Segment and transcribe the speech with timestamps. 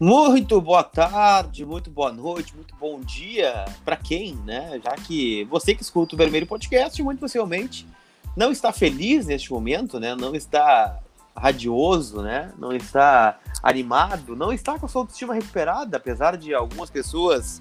[0.00, 4.80] Muito boa tarde, muito boa noite, muito bom dia para quem, né?
[4.84, 7.84] Já que você que escuta o Vermelho Podcast, muito possivelmente
[8.36, 10.14] não está feliz neste momento, né?
[10.14, 11.00] Não está
[11.36, 12.52] radioso, né?
[12.56, 17.60] Não está animado, não está com a sua autoestima recuperada, apesar de algumas pessoas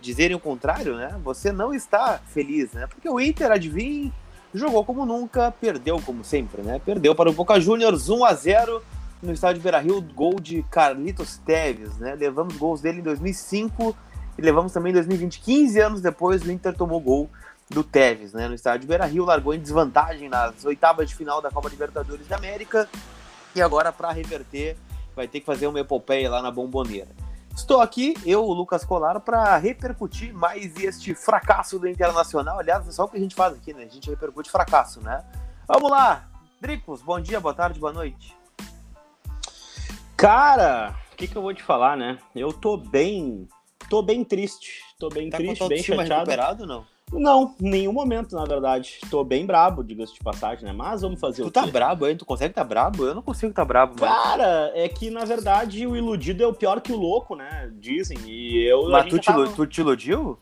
[0.00, 1.18] dizerem o contrário, né?
[1.24, 2.86] Você não está feliz, né?
[2.86, 4.12] Porque o Inter, adivinha,
[4.54, 6.80] jogou como nunca, perdeu como sempre, né?
[6.84, 8.80] Perdeu para o Boca Juniors 1 a 0
[9.22, 12.16] no estádio Beira-Rio, gol de Carlitos Teves, né?
[12.16, 13.96] Levamos gols dele em 2005
[14.36, 17.30] e levamos também em 2020, 15 anos depois, o Inter tomou gol
[17.70, 18.48] do Teves, né?
[18.48, 22.88] No estádio Beira-Rio, largou em desvantagem nas oitavas de final da Copa Libertadores da América
[23.54, 24.76] e agora para reverter
[25.14, 27.08] vai ter que fazer uma epopeia lá na Bomboneira.
[27.54, 32.58] Estou aqui, eu, o Lucas Colar, para repercutir mais este fracasso do Internacional.
[32.58, 33.84] Aliás, é só o que a gente faz aqui, né?
[33.84, 35.22] A gente repercute fracasso, né?
[35.68, 36.28] Vamos lá!
[36.60, 38.41] Dricos, bom dia, boa tarde, boa noite.
[40.16, 42.18] Cara, o que, que eu vou te falar, né?
[42.34, 43.48] Eu tô bem.
[43.88, 44.80] tô bem triste.
[44.98, 46.10] Tô bem tá triste, bem chateado.
[46.30, 46.84] recuperado não?
[47.12, 48.98] Não, nenhum momento, na verdade.
[49.10, 50.72] Tô bem brabo, diga-se de passagem, né?
[50.72, 51.70] Mas vamos fazer tu o tá quê?
[51.70, 52.16] brabo, hein?
[52.16, 53.04] Tu consegue tá brabo?
[53.04, 54.14] Eu não consigo tá brabo, mano.
[54.14, 57.70] Cara, é que na verdade o iludido é o pior que o louco, né?
[57.74, 58.16] Dizem.
[58.26, 58.88] E eu.
[58.88, 60.38] Mas tu te, tava- tu te iludiu?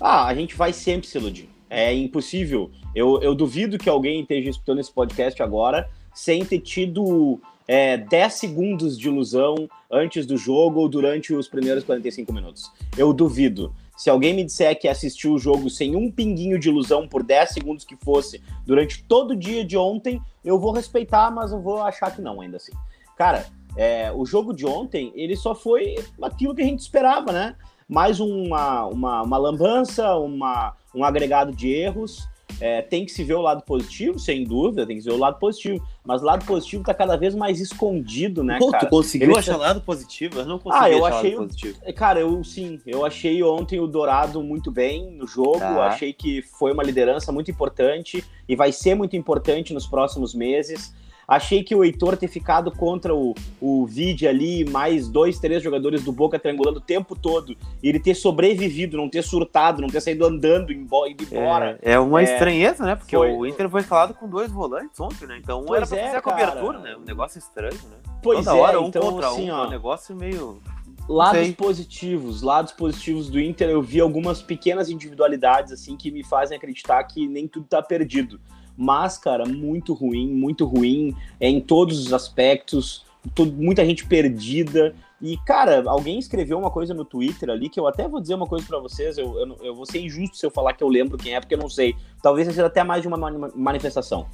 [0.00, 1.48] Ah, a gente vai sempre se iludir.
[1.68, 2.70] É impossível.
[2.94, 8.34] Eu, eu duvido que alguém esteja escutando esse podcast agora sem ter tido é, 10
[8.34, 12.70] segundos de ilusão antes do jogo ou durante os primeiros 45 minutos.
[12.96, 13.74] Eu duvido.
[13.96, 17.50] Se alguém me disser que assistiu o jogo sem um pinguinho de ilusão por 10
[17.50, 21.80] segundos que fosse durante todo o dia de ontem, eu vou respeitar, mas eu vou
[21.80, 22.72] achar que não, ainda assim.
[23.16, 27.54] Cara, é, o jogo de ontem, ele só foi aquilo que a gente esperava, né?
[27.88, 32.26] mais uma, uma, uma lambança, uma, um agregado de erros.
[32.60, 35.18] É, tem que se ver o lado positivo, sem dúvida, tem que se ver o
[35.18, 35.84] lado positivo.
[36.04, 38.86] Mas o lado positivo está cada vez mais escondido, né, Pô, cara?
[38.86, 40.38] tu conseguiu Ele- achar lado positivo?
[40.40, 41.78] Eu não consegui Ah, eu achar achei lado positivo.
[41.94, 45.86] Cara, eu sim, eu achei ontem o Dourado muito bem no jogo, Tá.
[45.88, 50.94] achei que foi uma liderança muito importante e vai ser muito importante nos próximos meses.
[51.26, 56.02] Achei que o Heitor ter ficado contra o, o Vide ali, mais dois, três jogadores
[56.02, 60.00] do Boca triangulando o tempo todo, e ele ter sobrevivido, não ter surtado, não ter
[60.00, 61.78] saído andando indo embora.
[61.82, 62.94] É, é uma É, estranheza, né?
[62.96, 65.38] Porque foi- o Inter foi escalado com dois volantes ontem, né?
[65.42, 66.96] Então um Pois era pra é, fazer a cobertura, né?
[66.96, 67.96] Um negócio estranho, né?
[68.22, 70.60] Pois Toda é, hora um então contra assim, um, ó, um negócio meio...
[71.08, 76.56] lados positivos, lados positivos do Inter, eu vi algumas pequenas individualidades assim que me fazem
[76.56, 78.40] acreditar que nem tudo tá perdido.
[78.76, 83.04] Mas, cara, muito ruim, muito ruim é, em todos os aspectos,
[83.34, 84.94] to- muita gente perdida.
[85.22, 88.46] E, cara, alguém escreveu uma coisa no Twitter ali que eu até vou dizer uma
[88.46, 89.16] coisa pra vocês.
[89.16, 91.54] Eu, eu, eu vou ser injusto se eu falar que eu lembro quem é, porque
[91.54, 91.94] eu não sei.
[92.22, 94.26] Talvez seja até mais de uma mani- manifestação.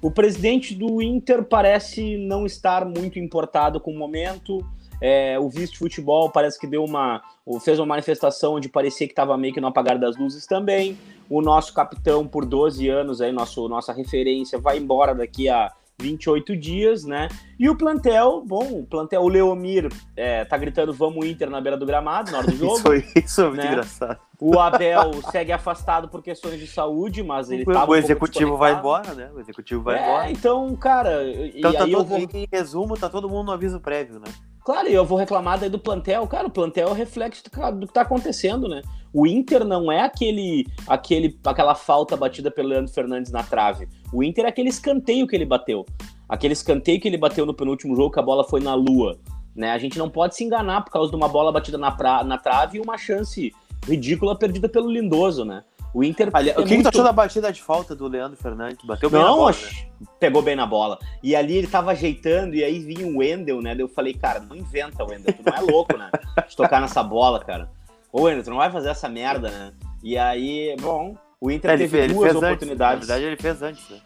[0.00, 4.64] O presidente do Inter parece não estar muito importado com o momento.
[5.00, 7.20] É, o vice de futebol parece que deu uma.
[7.60, 10.96] fez uma manifestação onde parecia que estava meio que no apagar das luzes também.
[11.28, 16.56] O nosso capitão, por 12 anos, aí, nosso, nossa referência, vai embora daqui a 28
[16.56, 17.28] dias, né?
[17.58, 21.76] E o plantel, bom, o plantel, o Leomir é, tá gritando vamos Inter na beira
[21.76, 22.94] do gramado na hora do jogo.
[22.94, 23.66] Isso, isso é muito né?
[23.66, 24.20] engraçado.
[24.40, 28.74] O Abel segue afastado por questões de saúde, mas ele um o pouco executivo vai
[28.74, 29.30] embora, né?
[29.34, 30.30] O executivo vai é, embora.
[30.30, 34.28] então, cara, Então, tá todo, vou em resumo, tá todo mundo no aviso prévio, né?
[34.64, 36.26] Claro, e eu vou reclamar daí do plantel.
[36.26, 38.82] Cara, o plantel é o reflexo do que tá acontecendo, né?
[39.12, 43.88] O Inter não é aquele, aquele, aquela falta batida pelo Leandro Fernandes na trave.
[44.12, 45.84] O Inter é aquele escanteio que ele bateu.
[46.28, 49.18] Aquele escanteio que ele bateu no penúltimo jogo, que a bola foi na lua.
[49.56, 49.70] Né?
[49.72, 52.36] A gente não pode se enganar por causa de uma bola batida na, pra, na
[52.38, 53.52] trave e uma chance
[53.86, 55.64] ridícula perdida pelo Lindoso, né?
[55.94, 56.28] O Inter.
[56.34, 58.84] Aliás, é o que, que muito- tu achou da batida de falta do Leandro Fernandes?
[58.84, 60.06] Bateu bem na Não, bola, ach- né?
[60.20, 60.98] pegou bem na bola.
[61.22, 63.74] E ali ele tava ajeitando, e aí vinha o Wendel, né?
[63.74, 66.10] Daí eu falei, cara, não inventa, Wendel, tu não é louco, né?
[66.46, 67.70] De tocar nessa bola, cara.
[68.12, 69.72] Ô, Wendel, tu não vai fazer essa merda, né?
[70.02, 72.48] E aí, bom, o Inter É, ele, teve ele duas fez antes.
[72.48, 73.08] oportunidades.
[73.08, 74.00] Na verdade, ele fez antes, né?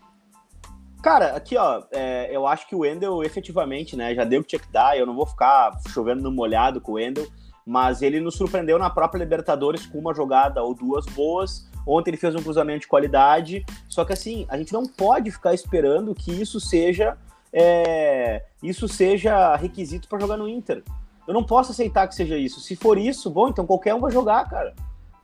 [1.03, 4.51] Cara, aqui, ó, é, eu acho que o Wendel, efetivamente, né, já deu o que
[4.51, 7.27] tinha que dar, eu não vou ficar chovendo no molhado com o Wendel,
[7.67, 11.69] mas ele nos surpreendeu na própria Libertadores com uma jogada ou duas boas.
[11.85, 15.53] Ontem ele fez um cruzamento de qualidade, só que assim, a gente não pode ficar
[15.53, 17.19] esperando que isso seja
[17.53, 20.83] é, isso seja requisito para jogar no Inter.
[21.27, 22.61] Eu não posso aceitar que seja isso.
[22.61, 24.75] Se for isso, bom, então qualquer um vai jogar, cara,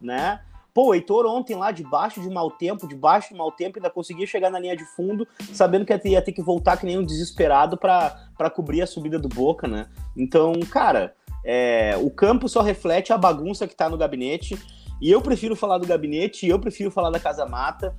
[0.01, 0.41] né?
[0.73, 4.27] Pô, o Heitor ontem lá, debaixo de mau tempo, debaixo de mau tempo, ainda conseguia
[4.27, 7.77] chegar na linha de fundo, sabendo que ia ter, que voltar que nem um desesperado
[7.77, 9.89] para cobrir a subida do Boca, né?
[10.17, 14.57] Então, cara, é, o campo só reflete a bagunça que tá no gabinete.
[15.01, 17.97] E eu prefiro falar do gabinete, e eu prefiro falar da Casa Mata,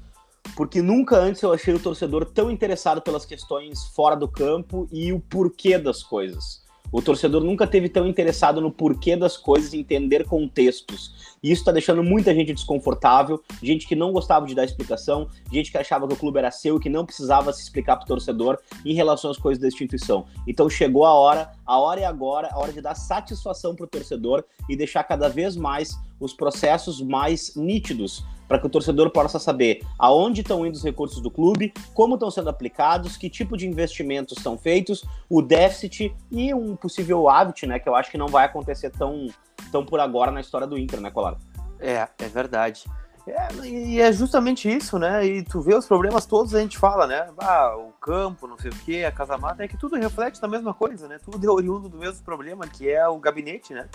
[0.55, 5.11] porque nunca antes eu achei o torcedor tão interessado pelas questões fora do campo e
[5.11, 6.63] o porquê das coisas.
[6.91, 11.28] O torcedor nunca teve tão interessado no porquê das coisas, entender contextos.
[11.41, 15.71] E isso está deixando muita gente desconfortável, gente que não gostava de dar explicação, gente
[15.71, 18.07] que achava que o clube era seu e que não precisava se explicar para o
[18.07, 20.25] torcedor em relação às coisas da instituição.
[20.47, 23.88] Então chegou a hora, a hora é agora, a hora de dar satisfação para o
[23.88, 29.38] torcedor e deixar cada vez mais os processos mais nítidos para que o torcedor possa
[29.38, 33.68] saber aonde estão indo os recursos do clube, como estão sendo aplicados, que tipo de
[33.68, 38.27] investimentos são feitos, o déficit e um possível hábito, né, que eu acho que não
[38.27, 39.27] vai acontecer tão,
[39.71, 41.38] tão por agora na história do Inter, né, Colar?
[41.79, 42.83] É, é verdade.
[43.27, 45.25] É, e é justamente isso, né?
[45.25, 47.27] E tu vê os problemas todos, a gente fala, né?
[47.38, 50.47] Ah, o campo, não sei o quê, a casa mata, é que tudo reflete na
[50.47, 51.19] mesma coisa, né?
[51.23, 53.88] Tudo é oriundo do mesmo problema, que é o gabinete, né?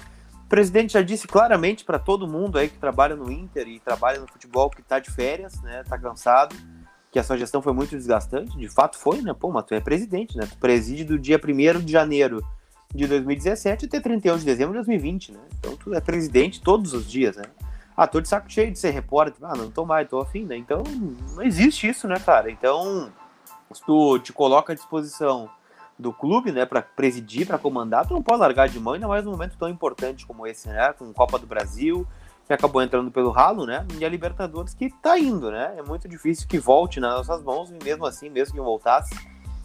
[0.45, 4.21] O presidente já disse claramente para todo mundo aí que trabalha no Inter e trabalha
[4.21, 5.83] no futebol que está de férias, né?
[5.83, 6.55] Tá cansado,
[7.11, 8.57] que a sua gestão foi muito desgastante.
[8.57, 9.35] De fato foi, né?
[9.35, 10.47] Pô, mas tu é presidente, né?
[10.47, 12.45] Tu preside do dia 1 de janeiro
[12.95, 15.41] de 2017 até 31 de dezembro de 2020, né?
[15.59, 17.45] Então tu é presidente todos os dias, né?
[17.97, 19.37] Ah, tô de saco cheio de ser repórter.
[19.43, 20.57] Ah, não tô mais, tô afim, né?
[20.57, 20.83] Então
[21.35, 22.51] não existe isso, né, cara?
[22.51, 23.11] Então,
[23.73, 25.49] se tu te coloca à disposição
[25.99, 29.25] do clube, né, para presidir, para comandar, tu não pode largar de mão, ainda mais
[29.25, 32.07] num momento tão importante como esse, né, com Copa do Brasil,
[32.47, 36.09] que acabou entrando pelo ralo, né, e a Libertadores que tá indo, né, é muito
[36.09, 39.15] difícil que volte nas nossas mãos, e mesmo assim, mesmo que voltasse,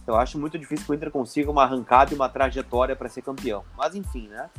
[0.10, 3.22] eu acho muito difícil que o Inter consiga uma arrancada e uma trajetória para ser
[3.22, 4.50] campeão, mas enfim, né,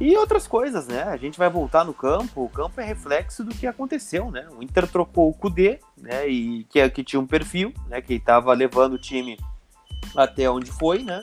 [0.00, 3.54] e outras coisas, né, a gente vai voltar no campo, o campo é reflexo do
[3.54, 7.72] que aconteceu, né, o Inter trocou o Cudê, né, e que, que tinha um perfil,
[7.88, 9.38] né, que estava levando o time
[10.16, 11.22] até onde foi, né?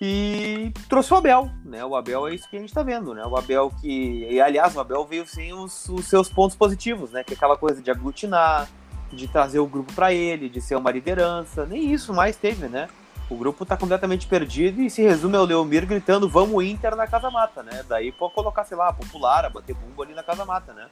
[0.00, 1.84] E trouxe o Abel, né?
[1.84, 3.24] O Abel é isso que a gente está vendo, né?
[3.24, 4.26] O Abel que.
[4.28, 7.22] E aliás, o Abel veio sem os, os seus pontos positivos, né?
[7.22, 8.68] Que é aquela coisa de aglutinar,
[9.12, 11.64] de trazer o grupo para ele, de ser uma liderança.
[11.64, 12.88] Nem isso mais teve, né?
[13.32, 17.30] O grupo está completamente perdido e se resume ao Leomir gritando vamos Inter na Casa
[17.30, 17.82] Mata, né?
[17.88, 20.86] Daí pode colocar, sei lá, popular, bater bumbo ali na Casa Mata, né?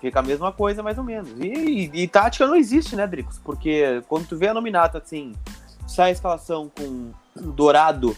[0.00, 1.30] Fica a mesma coisa, mais ou menos.
[1.38, 1.46] E,
[1.94, 3.38] e, e tática não existe, né, Dricos?
[3.38, 5.34] Porque quando tu vê a nominata assim,
[5.86, 8.16] sai a escalação com Dourado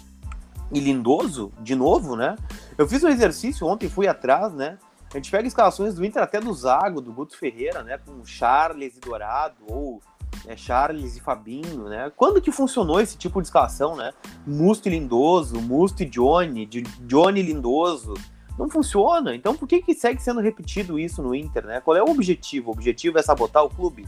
[0.73, 2.35] e Lindoso, de novo, né?
[2.79, 4.79] Eu fiz um exercício ontem, fui atrás, né?
[5.13, 7.99] A gente pega escalações do Inter até do Zago, do Guto Ferreira, né?
[7.99, 10.01] Com Charles e Dourado, ou
[10.47, 12.11] é, Charles e Fabinho, né?
[12.17, 14.13] Quando que funcionou esse tipo de escalação, né?
[14.47, 16.67] Musto e Lindoso, Musto e Johnny,
[17.01, 18.15] Johnny e Lindoso.
[18.59, 19.35] Não funciona.
[19.35, 21.81] Então por que, que segue sendo repetido isso no Inter, né?
[21.81, 22.71] Qual é o objetivo?
[22.71, 24.07] O objetivo é sabotar o clube?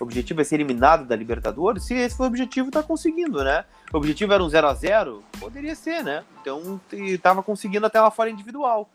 [0.00, 3.64] o objetivo é ser eliminado da Libertadores, se esse foi o objetivo, tá conseguindo, né?
[3.92, 6.24] O objetivo era um 0 a 0 Poderia ser, né?
[6.40, 6.80] Então,
[7.22, 8.88] tava conseguindo até uma fora individual.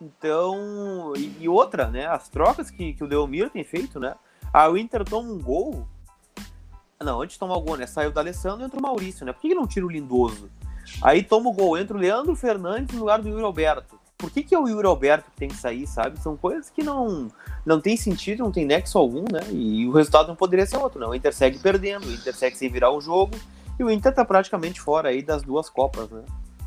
[0.00, 2.06] Então, e, e, outra, né?
[2.06, 4.14] As trocas que, que o Leomir tem feito, né?
[4.52, 5.88] A o Inter toma um gol.
[7.02, 7.86] Não, antes de tomar o gol, né?
[7.86, 9.32] Saiu da Alessandro e entra o Maurício, né?
[9.32, 10.50] Por que, que não tira o Lindoso?
[11.02, 14.42] Aí toma o gol, entra o Leandro Fernandes no lugar do Yuri Alberto por que,
[14.42, 16.20] que é o Yuri Alberto que tem que sair, sabe?
[16.20, 17.28] São coisas que não,
[17.64, 19.40] não tem sentido, não tem nexo algum, né?
[19.50, 21.10] E o resultado não poderia ser outro, não.
[21.10, 23.34] O Inter segue perdendo, o Inter segue sem virar o jogo,
[23.78, 26.22] e o Inter tá praticamente fora aí das duas Copas, né?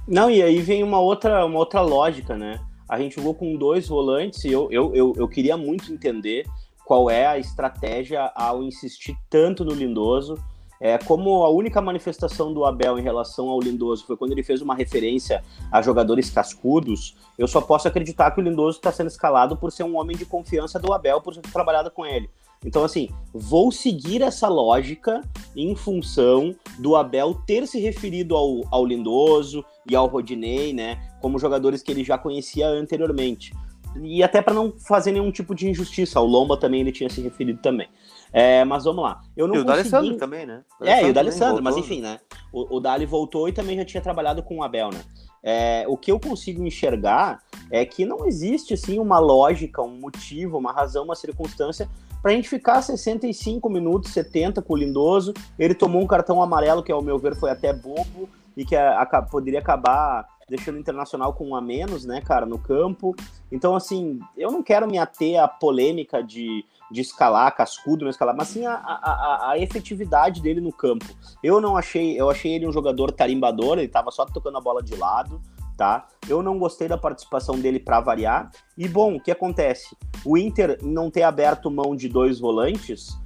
[0.07, 2.59] Não, e aí vem uma outra, uma outra lógica, né?
[2.89, 6.45] A gente jogou com dois volantes e eu, eu, eu, eu queria muito entender
[6.85, 10.38] qual é a estratégia ao insistir tanto no Lindoso
[10.83, 14.61] é, como a única manifestação do Abel em relação ao Lindoso foi quando ele fez
[14.61, 19.56] uma referência a jogadores cascudos, eu só posso acreditar que o Lindoso está sendo escalado
[19.56, 22.30] por ser um homem de confiança do Abel, por ter trabalhado com ele.
[22.66, 25.21] Então, assim, vou seguir essa lógica
[25.56, 31.40] em função do Abel ter se referido ao, ao Lindoso e ao Rodinei, né, como
[31.40, 33.54] jogadores que ele já conhecia anteriormente.
[34.02, 37.21] E até para não fazer nenhum tipo de injustiça, o Lomba também ele tinha se
[37.21, 37.88] referido também.
[38.31, 39.21] É, mas vamos lá.
[39.38, 39.90] Eu não e o consegui...
[39.90, 40.64] D'Alessandro também, né?
[40.81, 42.19] O é, e o D'Alessandro, mas enfim, né?
[42.52, 45.02] O, o Dali voltou e também já tinha trabalhado com o Abel, né?
[45.44, 50.57] É, o que eu consigo enxergar é que não existe assim uma lógica, um motivo,
[50.57, 51.88] uma razão, uma circunstância
[52.23, 55.33] para a gente ficar 65 minutos, 70 com o Lindoso.
[55.59, 59.02] Ele tomou um cartão amarelo que, ao meu ver, foi até bobo e que a,
[59.02, 63.16] a, poderia acabar deixando o Internacional com um a menos, né, cara, no campo.
[63.52, 68.36] Então, assim, eu não quero me ater à polêmica de de escalar, cascudo, não escalar,
[68.38, 71.07] mas sim a, a, a, efetividade dele no campo.
[71.42, 74.83] Eu não achei, eu achei ele um jogador tarimbador, ele tava só tocando a bola
[74.83, 75.42] de lado,
[75.76, 76.07] tá?
[76.30, 78.52] Eu não gostei da participação dele para variar.
[78.78, 79.98] E bom, o que acontece?
[80.24, 83.18] O Inter não ter aberto mão de dois volantes,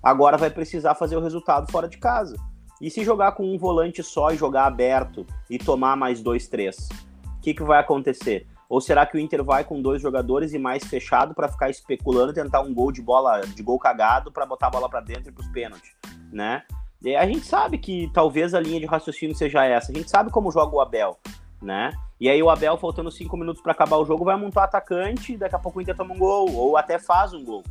[0.00, 2.36] agora vai precisar fazer o resultado fora de casa.
[2.80, 6.88] E se jogar com um volante só e jogar aberto e tomar mais dois, três,
[7.38, 8.46] o que, que vai acontecer?
[8.68, 12.32] Ou será que o Inter vai com dois jogadores e mais fechado para ficar especulando,
[12.32, 15.32] tentar um gol de bola, de gol cagado para botar a bola para dentro e
[15.32, 15.92] para os pênaltis,
[16.32, 16.62] né?
[17.02, 19.92] E a gente sabe que talvez a linha de raciocínio seja essa.
[19.92, 21.16] A gente sabe como joga o Abel,
[21.62, 21.92] né?
[22.18, 25.36] E aí o Abel, faltando cinco minutos para acabar o jogo, vai montar atacante, e
[25.36, 27.62] daqui a pouco o Inter toma um gol, ou até faz um gol.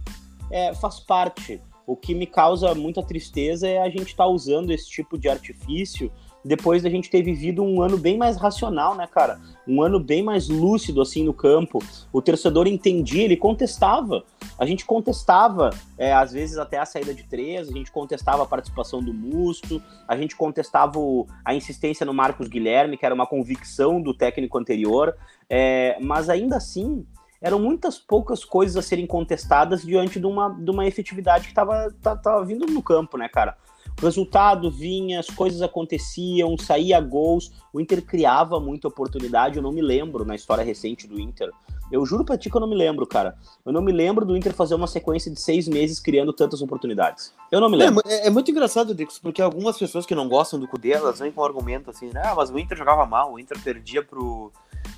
[0.49, 1.61] É, faz parte.
[1.87, 5.29] O que me causa muita tristeza é a gente estar tá usando esse tipo de
[5.29, 6.11] artifício
[6.45, 9.41] depois da gente ter vivido um ano bem mais racional, né, cara?
[9.67, 11.79] Um ano bem mais lúcido, assim, no campo.
[12.13, 14.23] O torcedor entendia, ele contestava.
[14.57, 18.45] A gente contestava, é, às vezes, até a saída de três, a gente contestava a
[18.45, 23.25] participação do Musto, a gente contestava o, a insistência no Marcos Guilherme, que era uma
[23.25, 25.15] convicção do técnico anterior,
[25.49, 27.03] é, mas ainda assim,
[27.45, 32.43] eram muitas poucas coisas a serem contestadas diante de uma, de uma efetividade que estava
[32.43, 33.55] vindo no campo, né, cara?
[34.01, 39.71] O resultado vinha, as coisas aconteciam, saía gols, o Inter criava muita oportunidade, eu não
[39.71, 41.51] me lembro na história recente do Inter.
[41.91, 43.37] Eu juro pra ti que eu não me lembro, cara.
[43.63, 47.31] Eu não me lembro do Inter fazer uma sequência de seis meses criando tantas oportunidades.
[47.51, 48.01] Eu não me lembro.
[48.07, 51.31] É, é muito engraçado, Dix, porque algumas pessoas que não gostam do Cudê, elas vêm
[51.31, 52.23] com um argumento assim, né?
[52.25, 54.51] Ah, mas o Inter jogava mal, o Inter perdia pro,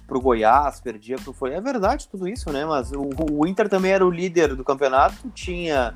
[0.08, 1.54] pro Goiás, perdia pro Foi.
[1.54, 2.66] É verdade tudo isso, né?
[2.66, 5.96] Mas o, o Inter também era o líder do campeonato, tinha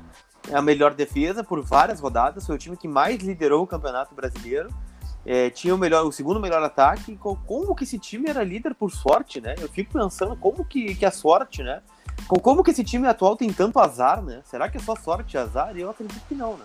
[0.52, 4.70] a melhor defesa por várias rodadas, foi o time que mais liderou o Campeonato Brasileiro.
[5.24, 7.16] É, tinha o melhor, o segundo melhor ataque.
[7.16, 9.54] Como que esse time era líder por sorte, né?
[9.60, 11.80] Eu fico pensando como que, que a sorte, né?
[12.26, 14.40] Como que esse time atual tem tanto azar, né?
[14.44, 15.76] Será que é só sorte e azar?
[15.76, 16.64] Eu acredito que não, né?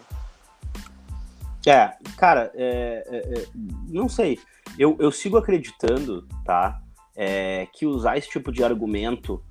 [1.67, 3.47] É, cara, é, é, é
[3.89, 4.39] não sei.
[4.77, 6.81] Eu, eu sigo acreditando, tá?
[7.19, 9.41] É, que usar esse tipo de argumento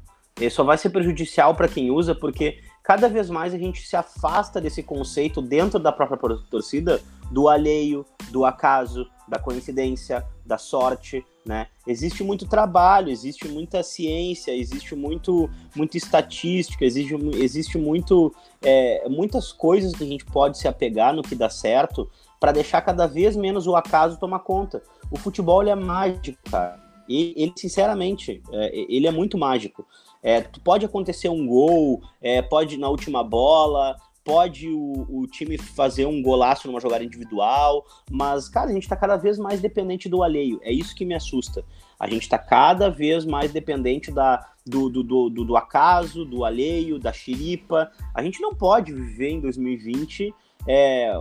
[0.50, 4.61] só vai ser prejudicial para quem usa, porque cada vez mais a gente se afasta
[4.61, 6.18] desse conceito dentro da própria
[6.50, 7.00] torcida
[7.32, 11.66] do alheio, do acaso, da coincidência, da sorte, né?
[11.87, 19.52] Existe muito trabalho, existe muita ciência, existe muito, muita estatística, existe, existe muito, é, muitas
[19.52, 23.35] coisas que a gente pode se apegar no que dá certo para deixar cada vez
[23.35, 24.82] menos o acaso tomar conta.
[25.11, 26.86] O futebol é mágico, cara.
[27.09, 29.87] E ele, sinceramente, é, ele é muito mágico.
[30.23, 36.05] É, pode acontecer um gol, é, pode na última bola, pode o, o, time fazer
[36.05, 40.21] um golaço numa jogada individual, mas, cara, a gente tá cada vez mais dependente do
[40.21, 40.59] alheio.
[40.65, 41.65] É isso que me assusta.
[41.99, 46.99] A gente tá cada vez mais dependente da, do, do, do, do acaso, do alheio,
[46.99, 47.91] da xiripa.
[48.13, 50.35] A gente não pode viver em 2020
[50.67, 51.13] é,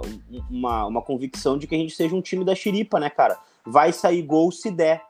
[0.49, 3.37] uma, uma convicção de que a gente seja um time da xiripa, né, cara?
[3.63, 5.03] Vai sair gol se der.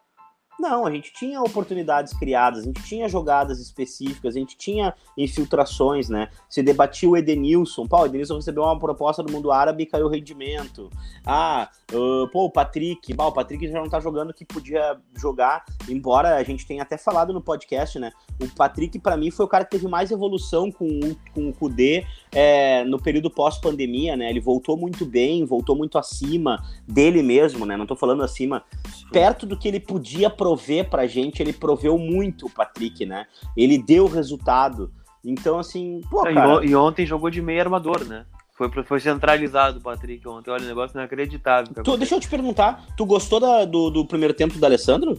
[0.59, 6.09] Não, a gente tinha oportunidades criadas, a gente tinha jogadas específicas, a gente tinha infiltrações,
[6.09, 6.29] né?
[6.49, 10.05] Se debatia o Edenilson, pô, o Edenilson recebeu uma proposta do mundo árabe e caiu
[10.05, 10.89] o rendimento.
[11.25, 14.97] Ah, uh, pô, o Patrick, bah, o Patrick já não tá jogando o que podia
[15.15, 18.11] jogar, embora a gente tenha até falado no podcast, né?
[18.41, 20.87] O Patrick, para mim, foi o cara que teve mais evolução com,
[21.33, 24.29] com o Kudê é, no período pós-pandemia, né?
[24.29, 27.77] Ele voltou muito bem, voltou muito acima dele mesmo, né?
[27.77, 28.63] Não tô falando acima,
[29.11, 33.25] perto do que ele podia prover pra gente, ele proveu muito o Patrick, né?
[33.55, 34.91] Ele deu resultado.
[35.23, 36.63] Então, assim, pô, cara...
[36.65, 38.25] E ontem jogou de meio armador, né?
[38.55, 40.51] Foi, foi centralizado o Patrick ontem.
[40.51, 41.83] Olha, o negócio inacreditável.
[41.83, 45.17] Tu, deixa eu te perguntar, tu gostou da, do, do primeiro tempo do Alessandro?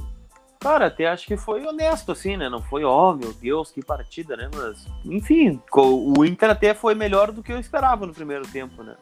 [0.66, 2.48] Cara, até acho que foi honesto, assim, né?
[2.48, 4.50] Não foi, ó, oh, meu Deus, que partida, né?
[4.52, 8.96] Mas, enfim, o Inter até foi melhor do que eu esperava no primeiro tempo, né?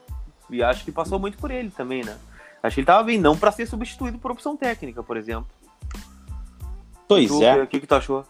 [0.50, 2.18] E acho que passou muito por ele também, né?
[2.62, 5.46] Acho que ele tava bem, não para ser substituído por opção técnica, por exemplo.
[7.08, 7.62] Pois tu, é.
[7.62, 8.26] O que, que tu achou?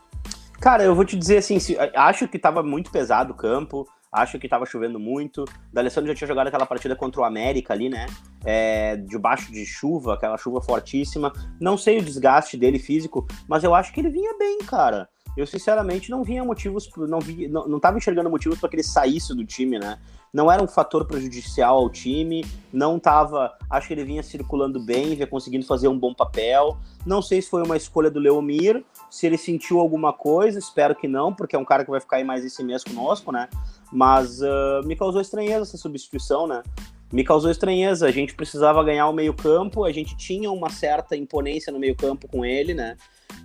[0.60, 1.58] Cara, eu vou te dizer assim,
[1.96, 3.84] acho que tava muito pesado o campo,
[4.14, 5.42] acho que tava chovendo muito.
[5.42, 8.06] O D'Alessandro já tinha jogado aquela partida contra o América ali, né?
[8.44, 11.32] É, debaixo de chuva, aquela chuva fortíssima.
[11.60, 15.08] Não sei o desgaste dele físico, mas eu acho que ele vinha bem, cara.
[15.36, 18.82] Eu sinceramente não vinha motivos, não, vi, não, não tava enxergando motivos para que ele
[18.82, 19.98] saísse do time, né?
[20.34, 23.56] não era um fator prejudicial ao time, não estava.
[23.70, 26.76] Acho que ele vinha circulando bem, vinha conseguindo fazer um bom papel.
[27.06, 31.06] Não sei se foi uma escolha do Leomir, se ele sentiu alguma coisa, espero que
[31.06, 33.48] não, porque é um cara que vai ficar aí mais esse mês conosco, né?
[33.92, 36.64] Mas uh, me causou estranheza essa substituição, né?
[37.12, 38.08] Me causou estranheza.
[38.08, 42.44] A gente precisava ganhar o meio-campo, a gente tinha uma certa imponência no meio-campo com
[42.44, 42.96] ele, né?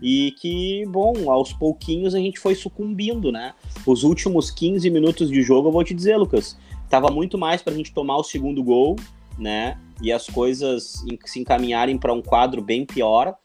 [0.02, 3.54] E que, bom, aos pouquinhos a gente foi sucumbindo, né?
[3.86, 6.58] Os últimos 15 minutos de jogo, eu vou te dizer, Lucas,
[6.90, 8.96] Tava muito mais para a gente tomar o segundo gol,
[9.38, 9.80] né?
[10.02, 13.36] E as coisas se encaminharem para um quadro bem pior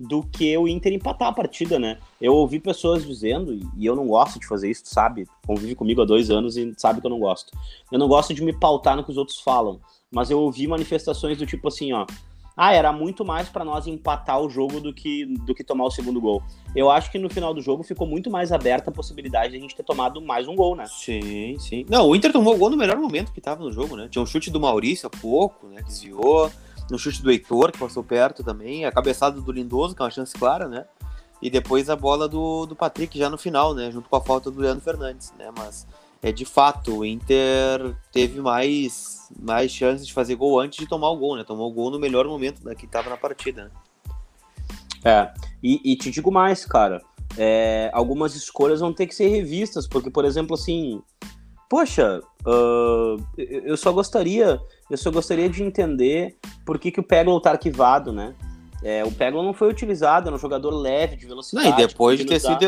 [0.00, 1.98] do que o Inter empatar a partida, né?
[2.20, 5.26] Eu ouvi pessoas dizendo, e eu não gosto de fazer isso, sabe?
[5.46, 7.52] Convive comigo há dois anos e sabe que eu não gosto.
[7.92, 9.78] Eu não gosto de me pautar no que os outros falam,
[10.10, 12.06] mas eu ouvi manifestações do tipo assim, ó
[12.56, 15.90] ah, era muito mais para nós empatar o jogo do que, do que tomar o
[15.90, 16.42] segundo gol.
[16.74, 19.60] Eu acho que no final do jogo ficou muito mais aberta a possibilidade de a
[19.60, 20.86] gente ter tomado mais um gol, né?
[20.86, 21.84] Sim, sim.
[21.88, 24.08] Não, o Inter tomou o gol no melhor momento que tava no jogo, né?
[24.08, 25.82] Tinha um chute do Maurício há pouco, né?
[25.82, 26.50] Desviou.
[26.90, 28.84] No chute do Heitor, que passou perto também.
[28.84, 30.84] A cabeçada do Lindoso, que é uma chance clara, né?
[31.40, 33.90] E depois a bola do, do Patrick já no final, né?
[33.90, 35.50] Junto com a falta do Leandro Fernandes, né?
[35.56, 35.86] Mas
[36.24, 41.10] é de fato, o Inter teve mais, mais chances de fazer gol antes de tomar
[41.10, 41.44] o gol, né?
[41.44, 43.64] Tomou o gol no melhor momento né, que estava na partida.
[43.64, 43.70] Né?
[45.04, 45.30] É,
[45.62, 47.02] e, e, te digo mais, cara.
[47.36, 51.02] É, algumas escolhas vão ter que ser revistas, porque, por exemplo, assim,
[51.68, 54.58] poxa, uh, eu só gostaria,
[54.90, 58.34] eu só gostaria de entender por que, que o Peglo tá arquivado, né?
[58.82, 61.68] É, o Peglo não foi utilizado, era um jogador leve, de velocidade.
[61.68, 62.64] Não, e depois de, ter sido.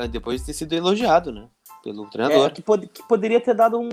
[0.00, 1.46] É, depois de ter sido elogiado, né?
[1.92, 2.46] Pelo treinador.
[2.46, 3.88] É, que, pod que, poderia ter dado um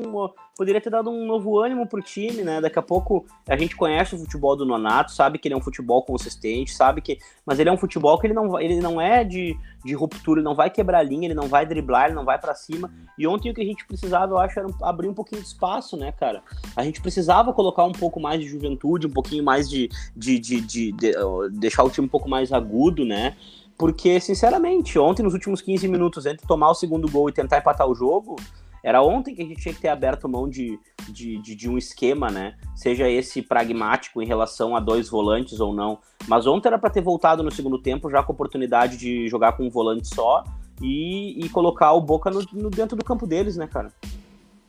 [0.58, 2.62] poderia ter dado um novo ânimo pro time, né?
[2.62, 5.62] Daqui a pouco a gente conhece o futebol do Nonato, sabe que ele é um
[5.62, 9.24] futebol consistente, sabe que, mas ele é um futebol que ele não ele não é
[9.24, 12.26] de, de ruptura, ele não vai quebrar a linha, ele não vai driblar, ele não
[12.26, 12.92] vai para cima.
[13.18, 15.98] E ontem o que a gente precisava, eu acho, era abrir um pouquinho de espaço,
[15.98, 16.42] né, cara?
[16.76, 20.62] A gente precisava colocar um pouco mais de juventude, um pouquinho mais de, de, de,
[20.62, 21.12] de, de
[21.52, 23.36] deixar o time um pouco mais agudo, né?
[23.78, 27.88] Porque, sinceramente, ontem, nos últimos 15 minutos, entre tomar o segundo gol e tentar empatar
[27.88, 28.38] o jogo,
[28.86, 30.80] era ontem que a gente tinha que ter aberto mão de,
[31.10, 32.56] de, de, de, um esquema, né?
[32.76, 35.98] Seja esse pragmático em relação a dois volantes ou não.
[36.28, 39.54] Mas ontem era para ter voltado no segundo tempo já com a oportunidade de jogar
[39.54, 40.44] com um volante só
[40.80, 43.92] e, e colocar o Boca no, no, dentro do campo deles, né, cara?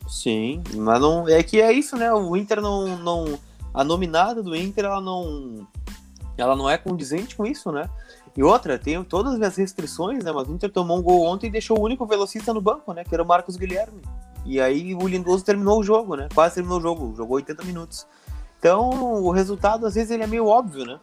[0.07, 2.11] Sim, mas não é que é isso, né?
[2.11, 3.39] O Inter não, não
[3.71, 5.67] a nominada do Inter ela não
[6.37, 7.89] ela não é condizente com isso, né?
[8.37, 10.31] E outra, tem todas as restrições, né?
[10.31, 13.03] Mas o Inter tomou um gol ontem e deixou o único velocista no banco, né?
[13.03, 13.99] Que era o Marcos Guilherme.
[14.45, 16.29] E aí o Lindoso terminou o jogo, né?
[16.35, 18.05] Quase terminou o jogo, jogou 80 minutos.
[18.59, 18.91] Então,
[19.23, 20.99] o resultado, às vezes, ele é meio óbvio, né?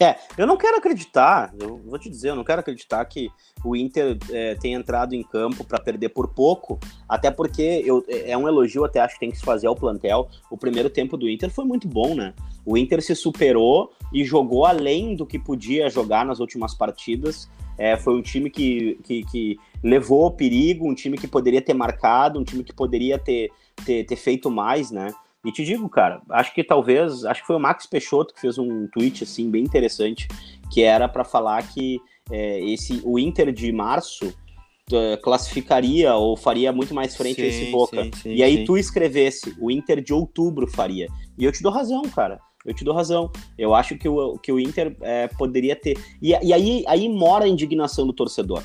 [0.00, 3.30] É, eu não quero acreditar, eu vou te dizer, eu não quero acreditar que
[3.64, 8.32] o Inter é, tenha entrado em campo para perder por pouco, até porque eu, é,
[8.32, 10.28] é um elogio, até acho que tem que se fazer ao plantel.
[10.50, 12.34] O primeiro tempo do Inter foi muito bom, né?
[12.64, 17.48] O Inter se superou e jogou além do que podia jogar nas últimas partidas.
[17.76, 22.38] É, foi um time que, que, que levou perigo, um time que poderia ter marcado,
[22.38, 23.50] um time que poderia ter,
[23.84, 25.12] ter, ter feito mais, né?
[25.44, 28.56] E te digo, cara, acho que talvez, acho que foi o Max Peixoto que fez
[28.56, 30.26] um tweet assim bem interessante,
[30.72, 32.00] que era para falar que
[32.30, 37.46] é, esse o Inter de março uh, classificaria ou faria muito mais frente sim, a
[37.46, 38.04] esse Boca.
[38.04, 41.08] Sim, sim, e aí tu escrevesse, o Inter de outubro faria.
[41.36, 42.40] E eu te dou razão, cara.
[42.64, 43.30] Eu te dou razão.
[43.58, 45.98] Eu acho que o, que o Inter é, poderia ter.
[46.20, 48.62] E, e aí, aí mora a indignação do torcedor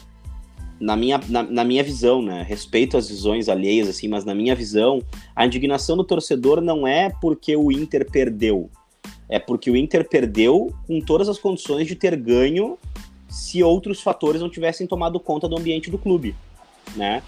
[0.79, 2.41] na minha, na, na, minha visão, né?
[2.47, 5.01] Respeito as visões alheias, assim, mas na minha visão,
[5.35, 8.69] a indignação do torcedor não é porque o Inter perdeu.
[9.27, 12.77] É porque o Inter perdeu com todas as condições de ter ganho
[13.27, 16.35] se outros fatores não tivessem tomado conta do ambiente do clube,
[16.95, 17.21] né?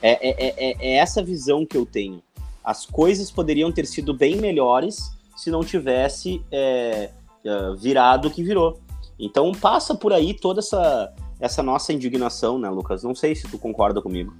[0.00, 2.22] É, é, é, é, é essa visão que eu tenho.
[2.64, 5.10] As coisas poderiam ter sido bem melhores
[5.42, 7.10] se não tivesse é,
[7.44, 8.80] é, virado o que virou.
[9.18, 13.02] Então passa por aí toda essa essa nossa indignação, né, Lucas?
[13.02, 14.32] Não sei se tu concorda comigo.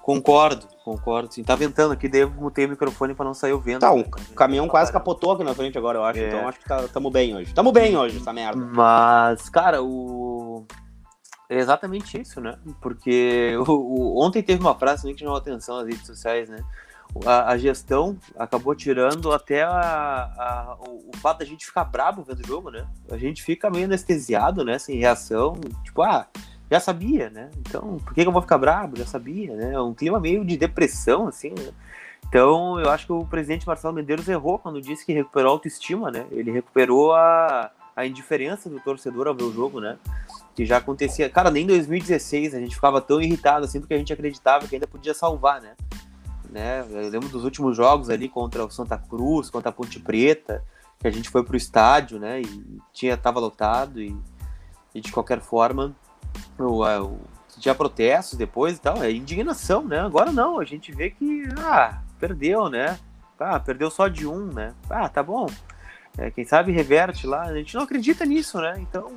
[0.00, 1.34] Concordo, concordo.
[1.34, 3.80] Sim, tá ventando aqui, devo mutei o microfone para não sair o vento.
[3.80, 4.02] Tá, o
[4.34, 6.20] caminhão quase capotou aqui na frente agora, eu acho.
[6.20, 6.28] É.
[6.28, 7.52] Então acho que tá, tamo bem hoje.
[7.52, 8.56] Tamo bem hoje, essa merda.
[8.56, 10.66] Mas, cara, o.
[11.50, 12.58] É exatamente isso, né?
[12.80, 14.24] Porque o, o...
[14.24, 16.64] ontem teve uma frase que chamou atenção nas redes sociais, né?
[17.24, 22.22] A, a, gestão acabou tirando até a, a, o, o, fato da gente ficar bravo
[22.22, 22.86] vendo o jogo, né?
[23.10, 24.78] A gente fica meio anestesiado, né?
[24.78, 25.54] Sem reação.
[25.84, 26.26] Tipo, ah,
[26.70, 27.50] já sabia, né?
[27.58, 28.96] Então, por que, que eu vou ficar bravo?
[28.96, 29.74] Já sabia, né?
[29.74, 31.70] É um clima meio de depressão, assim, né?
[32.28, 36.10] Então, eu acho que o presidente Marcelo Medeiros errou quando disse que recuperou a autoestima,
[36.10, 36.26] né?
[36.30, 39.98] Ele recuperou a, a indiferença do torcedor ao ver o jogo, né?
[40.54, 41.28] Que já acontecia.
[41.28, 44.74] Cara, nem em 2016 a gente ficava tão irritado assim porque a gente acreditava que
[44.74, 45.74] ainda podia salvar, né?
[46.52, 46.86] Né?
[46.88, 50.62] Eu lembro dos últimos jogos ali contra o Santa Cruz, contra a Ponte Preta,
[51.00, 52.42] que a gente foi pro estádio, né?
[52.42, 54.14] E tinha tava lotado e,
[54.94, 55.96] e de qualquer forma
[56.58, 57.20] o, o,
[57.58, 60.00] tinha protestos depois e tal, é indignação, né?
[60.00, 62.98] Agora não, a gente vê que ah, perdeu, né?
[63.40, 64.74] Ah, perdeu só de um, né?
[64.88, 65.46] Ah, tá bom.
[66.16, 67.42] É, quem sabe reverte lá.
[67.42, 68.74] A gente não acredita nisso, né?
[68.78, 69.10] Então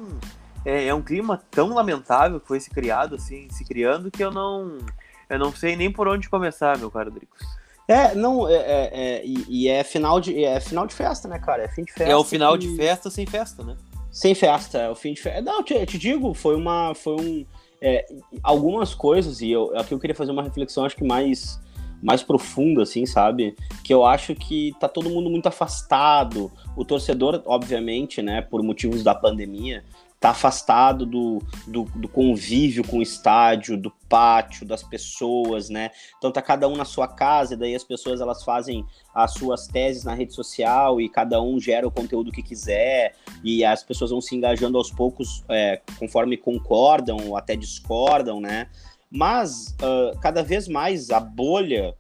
[0.66, 4.32] é, é um clima tão lamentável que foi se criado, assim, se criando que eu
[4.32, 4.80] não
[5.30, 7.42] eu não sei nem por onde começar, meu caro Dricos.
[7.88, 11.38] É, não, é, é, é e, e, é final de é final de festa, né,
[11.38, 11.64] cara?
[11.64, 12.12] É fim de festa.
[12.12, 12.68] É o final que...
[12.68, 13.76] de festa sem festa, né?
[14.12, 15.42] Sem festa, é o fim de festa.
[15.42, 17.46] Não, eu te, eu te digo, foi uma, foi um,
[17.82, 18.06] é,
[18.42, 21.60] algumas coisas e eu aqui eu queria fazer uma reflexão, acho que mais
[22.02, 23.56] mais profunda, assim, sabe?
[23.84, 26.52] Que eu acho que tá todo mundo muito afastado.
[26.76, 29.84] O torcedor, obviamente, né, por motivos da pandemia,
[30.26, 35.92] tá afastado do, do, do, convívio com o estádio, do pátio, das pessoas, né?
[36.18, 38.84] Então tá cada um na sua casa, e daí as pessoas elas fazem
[39.14, 43.64] as suas teses na rede social e cada um gera o conteúdo que quiser, e
[43.64, 48.68] as pessoas vão se engajando aos poucos é, conforme concordam ou até discordam, né?
[49.12, 51.94] Mas uh, cada vez mais a bolha,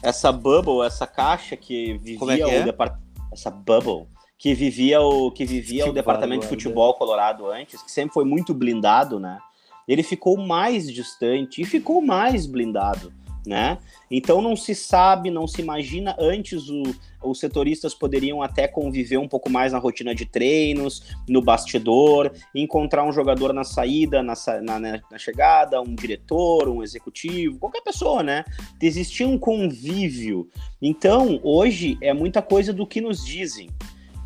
[0.00, 2.60] essa bubble, essa caixa que vivia é que é?
[2.60, 3.04] o departamento.
[3.32, 4.06] Essa bubble
[4.38, 8.24] que vivia o que vivia que o departamento de futebol colorado antes, que sempre foi
[8.24, 9.38] muito blindado, né?
[9.86, 13.12] Ele ficou mais distante e ficou mais blindado,
[13.46, 13.78] né?
[14.10, 16.82] Então não se sabe, não se imagina antes o,
[17.22, 23.04] os setoristas poderiam até conviver um pouco mais na rotina de treinos, no bastidor, encontrar
[23.04, 28.44] um jogador na saída, na, na, na chegada, um diretor, um executivo, qualquer pessoa, né?
[28.80, 30.48] Existia um convívio.
[30.80, 33.68] Então, hoje é muita coisa do que nos dizem.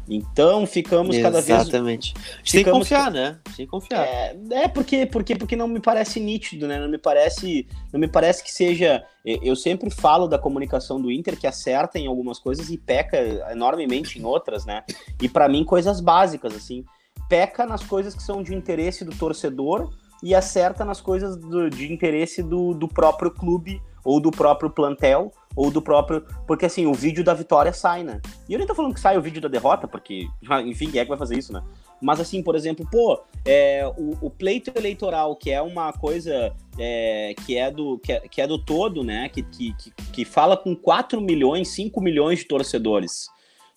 [0.08, 1.60] Então ficamos cada vez.
[1.60, 2.14] Exatamente.
[2.44, 3.38] Sem confiar, né?
[3.54, 4.06] Sem confiar.
[4.06, 6.80] É, é, porque, porque, porque não me parece nítido, né?
[6.80, 9.04] Não me parece, não me parece que seja.
[9.24, 13.18] Eu sempre falo da comunicação do Inter que acerta em algumas coisas e peca
[13.52, 14.82] enormemente em outras, né?
[15.20, 16.84] E para mim coisas básicas assim,
[17.28, 19.92] peca nas coisas que são de interesse do torcedor
[20.22, 25.30] e acerta nas coisas do, de interesse do, do próprio clube ou do próprio plantel
[25.58, 26.24] ou do próprio.
[26.46, 28.20] Porque assim, o vídeo da vitória sai, né?
[28.48, 30.28] E eu nem tô falando que sai o vídeo da derrota, porque,
[30.64, 31.60] enfim, quem é que vai fazer isso, né?
[32.00, 37.34] Mas assim, por exemplo, pô, é, o, o, pleito eleitoral, que é uma coisa é,
[37.44, 39.28] que, é do, que, é, que é do todo, né?
[39.28, 39.74] Que, que,
[40.12, 43.26] que fala com 4 milhões, 5 milhões de torcedores.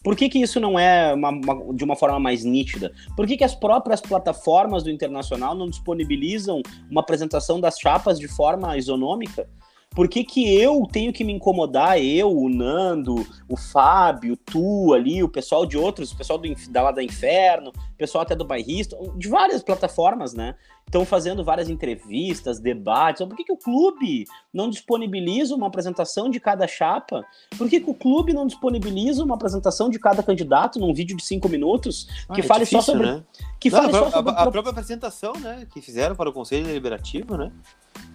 [0.04, 2.92] Por que, que isso não é uma, uma, de uma forma mais nítida?
[3.16, 8.28] Por que, que as próprias plataformas do Internacional não disponibilizam uma apresentação das chapas de
[8.28, 9.48] forma isonômica?
[9.94, 15.22] Por que, que eu tenho que me incomodar, eu, o Nando, o Fábio, tu ali,
[15.22, 18.46] o pessoal de outros, o pessoal do, da lá da Inferno, o pessoal até do
[18.46, 20.56] Bairrista, de várias plataformas, né?
[20.92, 23.26] Estão fazendo várias entrevistas, debates.
[23.26, 27.26] Por que, que o clube não disponibiliza uma apresentação de cada chapa?
[27.58, 31.24] Por que, que o clube não disponibiliza uma apresentação de cada candidato num vídeo de
[31.24, 33.08] cinco minutos ah, que é fale difícil, só sobre.
[33.08, 33.24] Né?
[33.58, 34.32] Que não, fale a, só sobre.
[34.32, 35.66] A, a própria apresentação, né?
[35.72, 37.54] Que fizeram para o Conselho Deliberativo, né?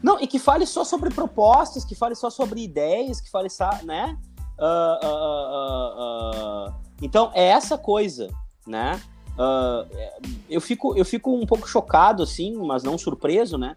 [0.03, 3.71] Não, e que fale só sobre propostas, que fale só sobre ideias, que fale só,
[3.85, 4.19] né?
[4.59, 8.29] Uh, uh, uh, então, é essa coisa,
[8.67, 9.01] né?
[10.49, 13.77] Eu, fico, eu fico um pouco chocado, assim, mas não surpreso, né?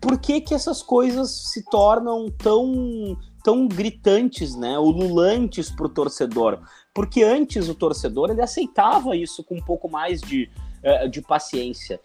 [0.00, 4.78] Por que, que essas coisas se tornam tão, tão gritantes, né?
[4.78, 6.58] Ululantes para o torcedor?
[6.92, 10.50] Porque antes o torcedor ele aceitava isso com um pouco mais de,
[10.82, 12.00] eh, de paciência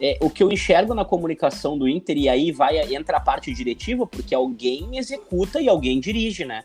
[0.00, 3.52] é, o que eu enxergo na comunicação do Inter, e aí vai entra a parte
[3.52, 6.64] diretiva, porque alguém executa e alguém dirige, né?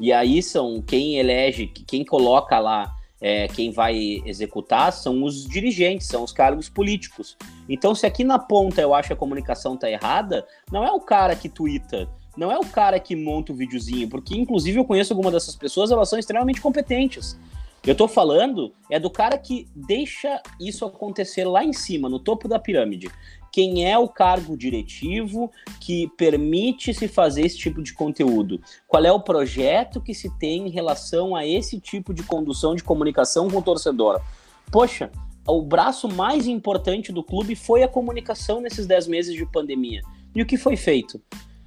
[0.00, 6.08] E aí são quem elege, quem coloca lá, é, quem vai executar são os dirigentes,
[6.08, 7.36] são os cargos políticos.
[7.68, 11.00] Então, se aqui na ponta eu acho que a comunicação tá errada, não é o
[11.00, 15.12] cara que twitta, não é o cara que monta o videozinho, porque inclusive eu conheço
[15.12, 17.38] algumas dessas pessoas, elas são extremamente competentes.
[17.86, 22.48] Eu tô falando é do cara que deixa isso acontecer lá em cima, no topo
[22.48, 23.08] da pirâmide.
[23.52, 28.58] Quem é o cargo diretivo que permite se fazer esse tipo de conteúdo?
[28.88, 32.82] Qual é o projeto que se tem em relação a esse tipo de condução de
[32.82, 34.22] comunicação com o torcedor?
[34.70, 35.12] Poxa,
[35.46, 40.00] o braço mais importante do clube foi a comunicação nesses 10 meses de pandemia.
[40.34, 41.20] E o que foi feito?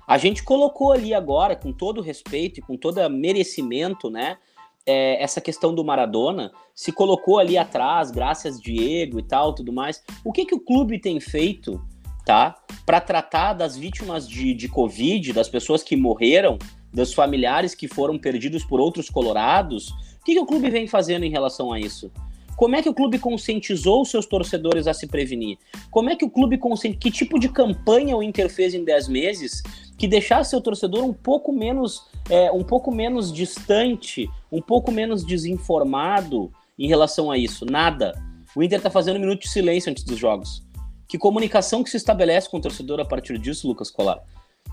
[0.07, 4.37] A gente colocou ali agora, com todo respeito e com todo merecimento, né?
[4.85, 10.03] É, essa questão do Maradona se colocou ali atrás, graças Diego e tal, tudo mais.
[10.23, 11.81] O que que o clube tem feito,
[12.25, 16.57] tá, para tratar das vítimas de, de Covid, das pessoas que morreram,
[16.93, 19.89] dos familiares que foram perdidos por outros colorados?
[19.89, 22.11] O que, que o clube vem fazendo em relação a isso?
[22.55, 25.57] Como é que o clube conscientizou os seus torcedores a se prevenir?
[25.91, 27.01] Como é que o clube conscientizou?
[27.01, 29.61] Que tipo de campanha o Inter fez em 10 meses
[29.97, 35.25] que deixasse seu torcedor um pouco menos, é, um pouco menos distante, um pouco menos
[35.25, 37.65] desinformado em relação a isso?
[37.65, 38.13] Nada.
[38.55, 40.63] O Inter está fazendo um minuto de silêncio antes dos jogos.
[41.09, 44.23] Que comunicação que se estabelece com o torcedor a partir disso, Lucas Colar?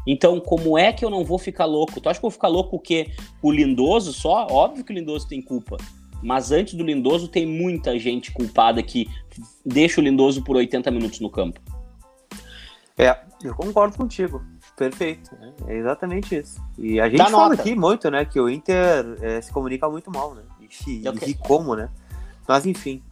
[0.06, 2.00] Então, como é que eu não vou ficar louco?
[2.00, 3.10] Tu acha que eu vou ficar louco o quê?
[3.42, 4.46] O Lindoso só?
[4.50, 5.76] Óbvio que o Lindoso tem culpa.
[6.22, 9.08] Mas antes do Lindoso, tem muita gente culpada que
[9.64, 11.60] deixa o Lindoso por 80 minutos no campo.
[12.96, 14.42] É, eu concordo contigo.
[14.76, 15.34] Perfeito.
[15.36, 15.52] Né?
[15.66, 16.60] É exatamente isso.
[16.78, 17.60] E a gente Dá fala nota.
[17.60, 18.24] aqui muito, né?
[18.24, 20.42] Que o Inter é, se comunica muito mal, né?
[20.86, 21.88] E, e como, né?
[22.46, 23.02] Mas enfim.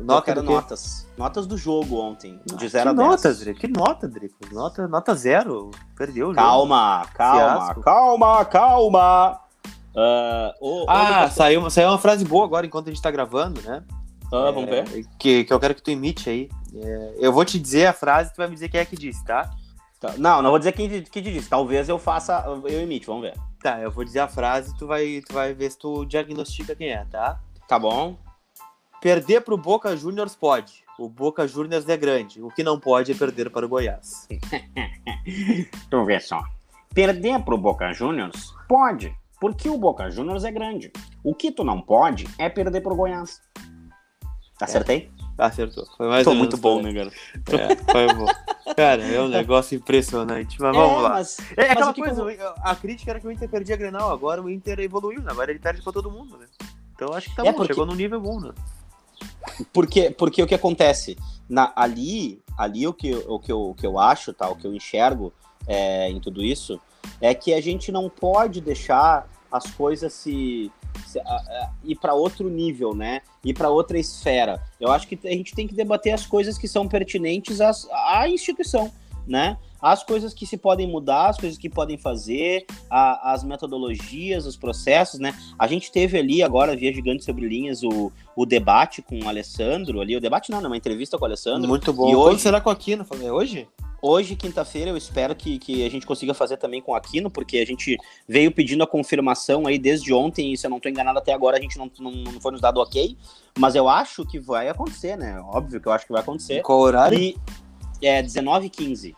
[0.00, 1.06] Nota eu notas.
[1.16, 3.08] Notas do jogo ontem, de 0 a 10.
[3.08, 3.60] Notas, Drico?
[3.60, 4.36] Que nota, Drico?
[4.52, 5.70] Nota, nota zero.
[5.96, 7.14] Perdeu o calma, jogo.
[7.16, 9.40] Calma, calma, calma, calma.
[9.98, 11.30] Uh, o, ah, o...
[11.30, 13.82] saiu, saiu uma frase boa agora enquanto a gente tá gravando, né?
[14.32, 15.06] Ah, vamos é, ver.
[15.18, 16.48] Que, que eu quero que tu imite aí.
[16.72, 19.24] É, eu vou te dizer a frase, tu vai me dizer quem é que disse,
[19.24, 19.50] tá?
[19.98, 20.14] tá.
[20.16, 21.48] Não, não vou dizer quem, quem disse.
[21.48, 23.34] Talvez eu faça, eu imite, vamos ver.
[23.60, 26.90] Tá, eu vou dizer a frase, tu vai, tu vai ver se tu diagnostica quem
[26.90, 27.40] é, tá?
[27.66, 28.16] Tá bom.
[29.00, 30.84] Perder pro Boca Juniors pode.
[30.96, 32.40] O Boca Juniors é grande.
[32.40, 34.28] O que não pode é perder para o Goiás.
[35.90, 36.40] tu vê só.
[36.94, 40.92] Perder pro Boca Juniors pode, porque o Boca Juniors é grande.
[41.22, 43.40] O que tu não pode é perder pro Goiás.
[44.60, 45.10] Acertei?
[45.24, 45.28] É.
[45.38, 45.86] Acertou.
[45.96, 47.12] Foi mais Tô muito bom, né, cara?
[47.62, 48.26] É, foi bom.
[48.74, 50.60] Cara, é um negócio impressionante.
[50.60, 51.08] Mas vamos é, lá.
[51.10, 52.54] Mas, é, é aquela coisa, eu...
[52.60, 55.30] a crítica era que o Inter perdia a Grenal, agora o Inter evoluiu, né?
[55.30, 56.46] agora ele perde pra todo mundo, né?
[56.92, 57.72] Então acho que tá é bom, porque...
[57.72, 58.52] chegou num nível bom, né?
[59.72, 61.16] Porque, porque o que acontece?
[61.48, 64.66] Na, ali, ali o, que, o, que eu, o que eu acho, tá, o que
[64.66, 65.32] eu enxergo
[65.66, 66.80] é, em tudo isso,
[67.20, 70.70] é que a gente não pode deixar as coisas se,
[71.06, 73.22] se a, a, ir para outro nível, né?
[73.44, 74.62] Ir para outra esfera.
[74.78, 78.28] Eu acho que a gente tem que debater as coisas que são pertinentes às, à
[78.28, 78.92] instituição,
[79.26, 79.56] né?
[79.80, 84.56] As coisas que se podem mudar, as coisas que podem fazer, a, as metodologias, os
[84.56, 85.32] processos, né?
[85.58, 90.00] A gente teve ali agora, via Gigante sobre Linhas, o, o debate com o Alessandro
[90.00, 90.16] ali.
[90.16, 90.66] O debate não, né?
[90.66, 91.68] Uma entrevista com o Alessandro.
[91.68, 92.10] Muito bom.
[92.10, 92.30] E hoje...
[92.30, 93.06] Quando será com o Aquino?
[93.22, 93.68] É hoje?
[94.00, 97.58] Hoje, quinta-feira, eu espero que, que a gente consiga fazer também com o Aquino, porque
[97.58, 97.96] a gente
[98.28, 101.58] veio pedindo a confirmação aí desde ontem, e se eu não estou enganado até agora,
[101.58, 103.16] a gente não, não, não foi nos dado ok,
[103.58, 105.40] mas eu acho que vai acontecer, né?
[105.40, 106.62] Óbvio que eu acho que vai acontecer.
[106.62, 107.18] Qual horário?
[107.18, 107.36] E,
[108.00, 109.14] é 19h15.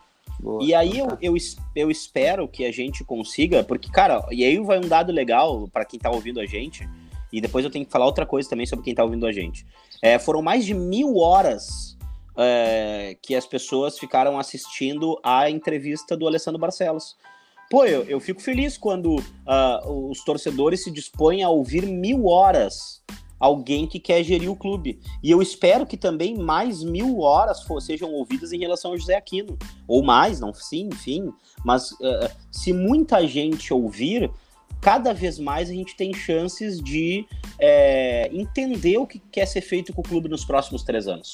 [0.61, 1.35] E aí eu, eu,
[1.75, 5.85] eu espero que a gente consiga, porque, cara, e aí vai um dado legal para
[5.85, 6.89] quem tá ouvindo a gente,
[7.31, 9.63] e depois eu tenho que falar outra coisa também sobre quem tá ouvindo a gente.
[10.01, 11.95] É, foram mais de mil horas
[12.41, 17.15] é, que as pessoas ficaram assistindo a entrevista do Alessandro Barcelos.
[17.69, 23.01] Pô, eu, eu fico feliz quando uh, os torcedores se dispõem a ouvir mil horas
[23.39, 24.99] alguém que quer gerir o clube.
[25.23, 29.15] E eu espero que também mais mil horas for, sejam ouvidas em relação ao José
[29.15, 29.57] Aquino.
[29.87, 31.31] Ou mais, não sim, enfim.
[31.65, 34.29] Mas uh, se muita gente ouvir,
[34.79, 37.25] cada vez mais a gente tem chances de
[37.57, 41.33] é, entender o que quer ser feito com o clube nos próximos três anos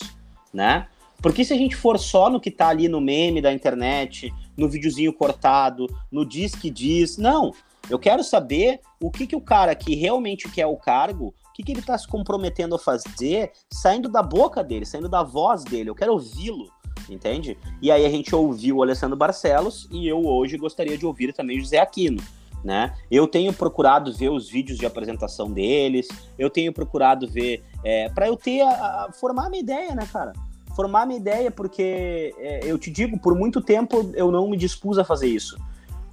[0.54, 0.88] né?
[1.22, 4.70] Porque se a gente for só no que tá ali no meme da internet, no
[4.70, 7.52] videozinho cortado, no diz que diz, não.
[7.90, 11.64] Eu quero saber o que, que o cara que realmente quer o cargo, o que,
[11.64, 15.90] que ele está se comprometendo a fazer, saindo da boca dele, saindo da voz dele.
[15.90, 16.70] Eu quero ouvi-lo,
[17.10, 17.58] entende?
[17.82, 21.58] E aí a gente ouviu o Alessandro Barcelos e eu hoje gostaria de ouvir também
[21.58, 22.22] o José Aquino.
[22.64, 22.94] Né?
[23.10, 28.28] Eu tenho procurado ver os vídeos de apresentação deles, eu tenho procurado ver é, para
[28.28, 30.34] eu ter a, a, formar a minha ideia, né, cara?
[30.78, 35.00] Formar minha ideia, porque é, eu te digo, por muito tempo eu não me dispus
[35.00, 35.58] a fazer isso,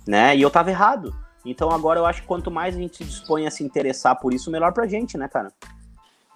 [0.07, 0.35] né?
[0.35, 1.15] E eu tava errado.
[1.45, 4.33] Então agora eu acho que quanto mais a gente se dispõe a se interessar por
[4.33, 5.53] isso, melhor pra gente, né, cara?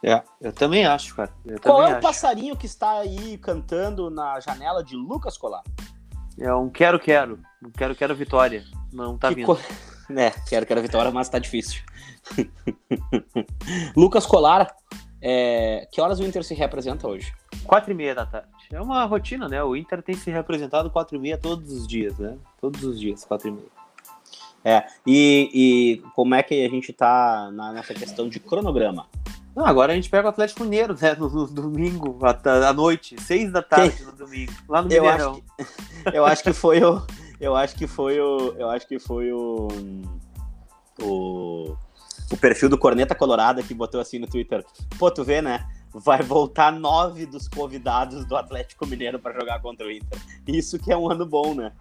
[0.05, 1.33] É, eu também acho, cara.
[1.47, 2.03] Eu Qual é o acho.
[2.03, 5.63] passarinho que está aí cantando na janela de Lucas Colar?
[6.39, 7.41] É um quero, quero.
[7.65, 8.63] Um quero, quero vitória.
[8.93, 9.47] Não tá que vindo.
[9.47, 9.59] Co...
[10.11, 11.83] É, quero, quero vitória, mas tá difícil.
[13.97, 14.75] Lucas Colar,
[15.21, 15.89] é...
[15.91, 17.33] que horas o Inter se representa hoje?
[17.69, 18.49] Quatro e meia da tarde.
[18.73, 19.63] É uma rotina, né?
[19.63, 22.37] O Inter tem se representado quatro e meia todos os dias, né?
[22.61, 23.69] Todos os dias, quatro e meia.
[24.65, 29.07] É, e, e como é que a gente tá na nossa questão de cronograma?
[29.55, 31.15] Não, agora a gente pega o Atlético Mineiro, né?
[31.15, 35.11] No, no domingo, à, à, noite, seis da tarde no domingo, lá no Mineirão.
[35.13, 35.43] Eu acho
[36.13, 37.03] que, eu acho que foi o,
[37.41, 38.55] eu acho que foi o.
[38.59, 39.69] Eu acho que foi o.
[41.01, 41.77] O,
[42.33, 44.65] o perfil do Corneta Colorada que botou assim no Twitter.
[44.99, 45.67] Pô, tu vê, né?
[45.93, 50.21] Vai voltar nove dos convidados do Atlético Mineiro para jogar contra o Inter.
[50.47, 51.73] Isso que é um ano bom, né?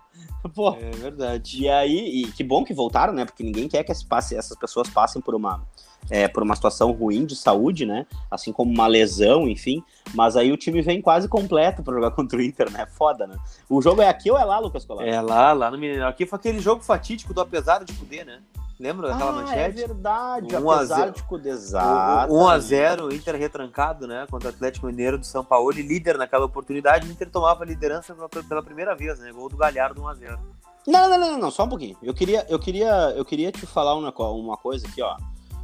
[0.55, 1.63] Pô, é verdade.
[1.63, 3.25] E aí, e que bom que voltaram, né?
[3.25, 5.63] Porque ninguém quer que essas pessoas passem por uma,
[6.09, 8.05] é, por uma situação ruim de saúde, né?
[8.31, 9.83] Assim como uma lesão, enfim.
[10.13, 12.85] Mas aí o time vem quase completo para jogar contra o Inter, né?
[12.85, 13.37] Foda, né?
[13.69, 15.05] O jogo é aqui ou é lá, Lucas Colar?
[15.05, 16.07] É lá, lá no Mineirão.
[16.07, 18.41] Aqui foi aquele jogo fatídico do apesar de poder, né?
[18.79, 19.83] Lembra daquela ah, é manchete?
[19.83, 21.55] É verdade, um apesar de poder.
[21.55, 24.27] 1x0, Inter retrancado, né?
[24.29, 27.07] Contra o Atlético Mineiro do São Paulo, e líder naquela oportunidade.
[27.07, 28.15] O Inter tomava a liderança
[28.47, 29.31] pela primeira vez, né?
[29.31, 30.37] Gol do Galhardo 1x0.
[30.85, 31.97] Não, não, não, não, só um pouquinho.
[32.01, 35.17] Eu queria, eu queria, eu queria te falar uma, uma coisa aqui, ó.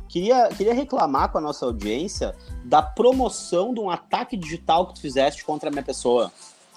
[0.10, 5.02] Queria, queria reclamar com a nossa audiência da promoção de um ataque digital que tu
[5.02, 6.32] fizeste contra a minha pessoa.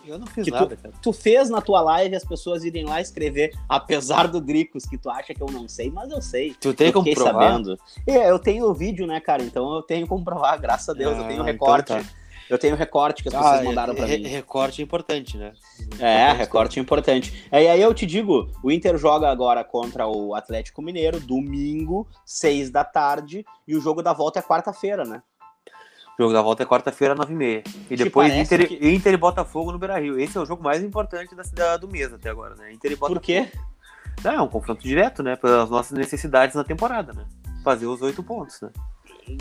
[0.06, 0.94] Eu não fiz nada, tu, cara.
[1.02, 5.10] Tu fez na tua live as pessoas irem lá escrever, apesar do Dricos, que tu
[5.10, 6.54] acha que eu não sei, mas eu sei.
[6.60, 7.32] Tu tem como provar?
[7.32, 7.78] sabendo.
[8.06, 9.42] É, eu tenho o vídeo, né, cara?
[9.42, 11.92] Então eu tenho como provar, graças a Deus, ah, eu tenho ah, recorte.
[11.92, 12.26] Então tá.
[12.48, 14.22] Eu tenho recorte que as pessoas ah, mandaram para mim.
[14.22, 15.52] Recorte é importante, né?
[15.98, 17.48] É, recorte é importante.
[17.50, 22.70] E aí eu te digo, o Inter joga agora contra o Atlético Mineiro, domingo, seis
[22.70, 25.22] da tarde, e o jogo da volta é quarta-feira, né?
[26.18, 27.62] O jogo da volta é quarta-feira, 9h30.
[27.90, 30.18] E Te depois Inter, que- Inter e Botafogo no Beira Rio.
[30.18, 32.72] Esse é o jogo mais importante da cidade do mês até agora, né?
[32.72, 33.20] Inter e Botafogo.
[33.20, 33.50] Por quê?
[34.24, 35.36] Não, é um confronto direto, né?
[35.36, 37.26] Pelas nossas necessidades na temporada, né?
[37.62, 38.70] Fazer os oito pontos, né?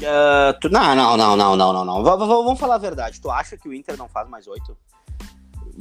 [0.05, 2.03] Ah, tu- não, não, não, não, não, não, não.
[2.03, 3.21] V- vamos falar a verdade.
[3.21, 4.75] Tu acha que o Inter não faz mais oito?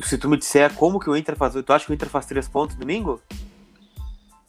[0.03, 1.55] Se tu me disser como que o Inter faz.
[1.55, 3.21] Tu acha que o Inter faz três pontos domingo?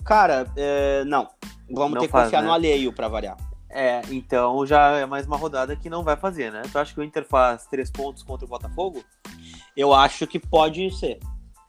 [0.03, 1.27] Cara, é, não.
[1.71, 2.47] Vamos Não ter que faz, confiar né?
[2.47, 3.37] no alheio pra variar.
[3.77, 6.61] É, então já é mais uma rodada que não vai fazer, né?
[6.71, 9.03] Tu acha que o Inter faz três pontos contra o Botafogo?
[9.75, 11.19] Eu acho que pode ser.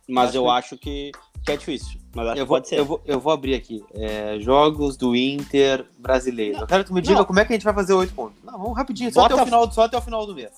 [0.09, 1.13] Mas Acho eu que- acho que,
[1.45, 2.01] que é difícil.
[2.15, 2.79] Mas acho Eu que vou, pode ser.
[2.79, 3.85] eu, vou, eu vou abrir aqui.
[3.93, 6.59] É, jogos do Inter brasileiro.
[6.61, 7.25] Eu quero que tu me diga Não.
[7.25, 8.41] como é que a gente vai fazer oito pontos.
[8.45, 10.53] Não, vamos rapidinho, só, até, o Bota- final, só até o final do mês.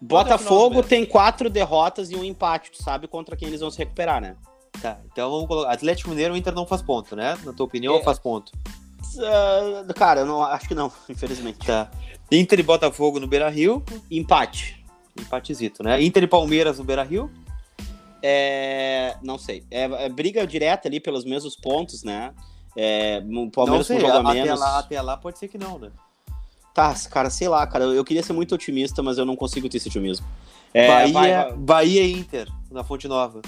[0.00, 2.72] Botafogo tem quatro derrotas e um empate.
[2.72, 4.34] Tu sabe contra quem eles vão se recuperar, né?
[4.82, 5.70] Tá, então vamos colocar.
[5.72, 7.38] Atlético Mineiro, o Inter não faz ponto, né?
[7.44, 8.02] Na tua opinião, É.
[8.02, 8.50] faz ponto?
[9.18, 11.58] Ah, cara, eu não, acho que não, infelizmente.
[11.66, 11.90] Tá.
[12.30, 14.84] Inter e Botafogo no Beira Rio, Empate.
[15.18, 16.02] empatezito, né?
[16.02, 17.30] Inter e Palmeiras no Beira Rio.
[18.22, 19.64] É, não sei.
[19.70, 22.32] É, é briga direta ali pelos mesmos pontos, né?
[22.76, 24.60] É, Palmeiras sei, com um jogo a até menos.
[24.60, 25.90] lá, até lá pode ser que não, né?
[26.74, 27.84] Tá, cara, sei lá, cara.
[27.84, 30.26] Eu, eu queria ser muito otimista, mas eu não consigo ter esse otimismo.
[30.74, 33.40] É, Bahia, vai- vai- Bahia e Inter na Fonte Nova.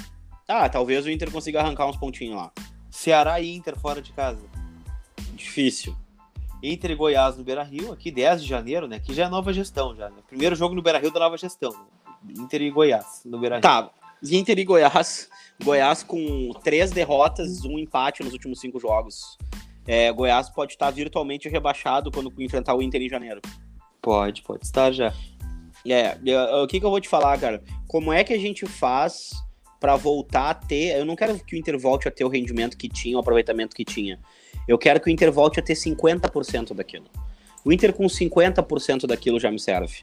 [0.49, 2.51] Ah, talvez o Inter consiga arrancar uns pontinhos lá.
[2.91, 4.41] Ceará e Inter fora de casa.
[5.43, 5.97] Difícil.
[6.63, 8.97] Inter e Goiás no Beira Rio, aqui 10 de janeiro, né?
[8.97, 10.11] Aqui já é nova gestão, já.
[10.11, 10.17] Né?
[10.29, 11.71] Primeiro jogo no Beira Rio da nova gestão.
[11.73, 12.35] Né?
[12.39, 13.63] Inter e Goiás no Beira Rio.
[13.63, 13.91] Tá,
[14.23, 15.29] Inter e Goiás.
[15.65, 19.39] Goiás com três derrotas, um empate nos últimos cinco jogos.
[19.87, 23.41] É, Goiás pode estar virtualmente rebaixado quando enfrentar o Inter em janeiro.
[24.03, 25.13] Pode, pode estar já.
[25.87, 27.63] É, eu- o que, que eu vou te falar, cara?
[27.89, 29.31] Como é que a gente faz
[29.81, 30.99] pra voltar a ter.
[30.99, 33.75] Eu não quero que o Inter volte a ter o rendimento que tinha, o aproveitamento
[33.75, 34.21] que tinha.
[34.67, 37.07] Eu quero que o Inter volte a ter 50% daquilo.
[37.65, 39.99] O Inter com 50% daquilo já me serve,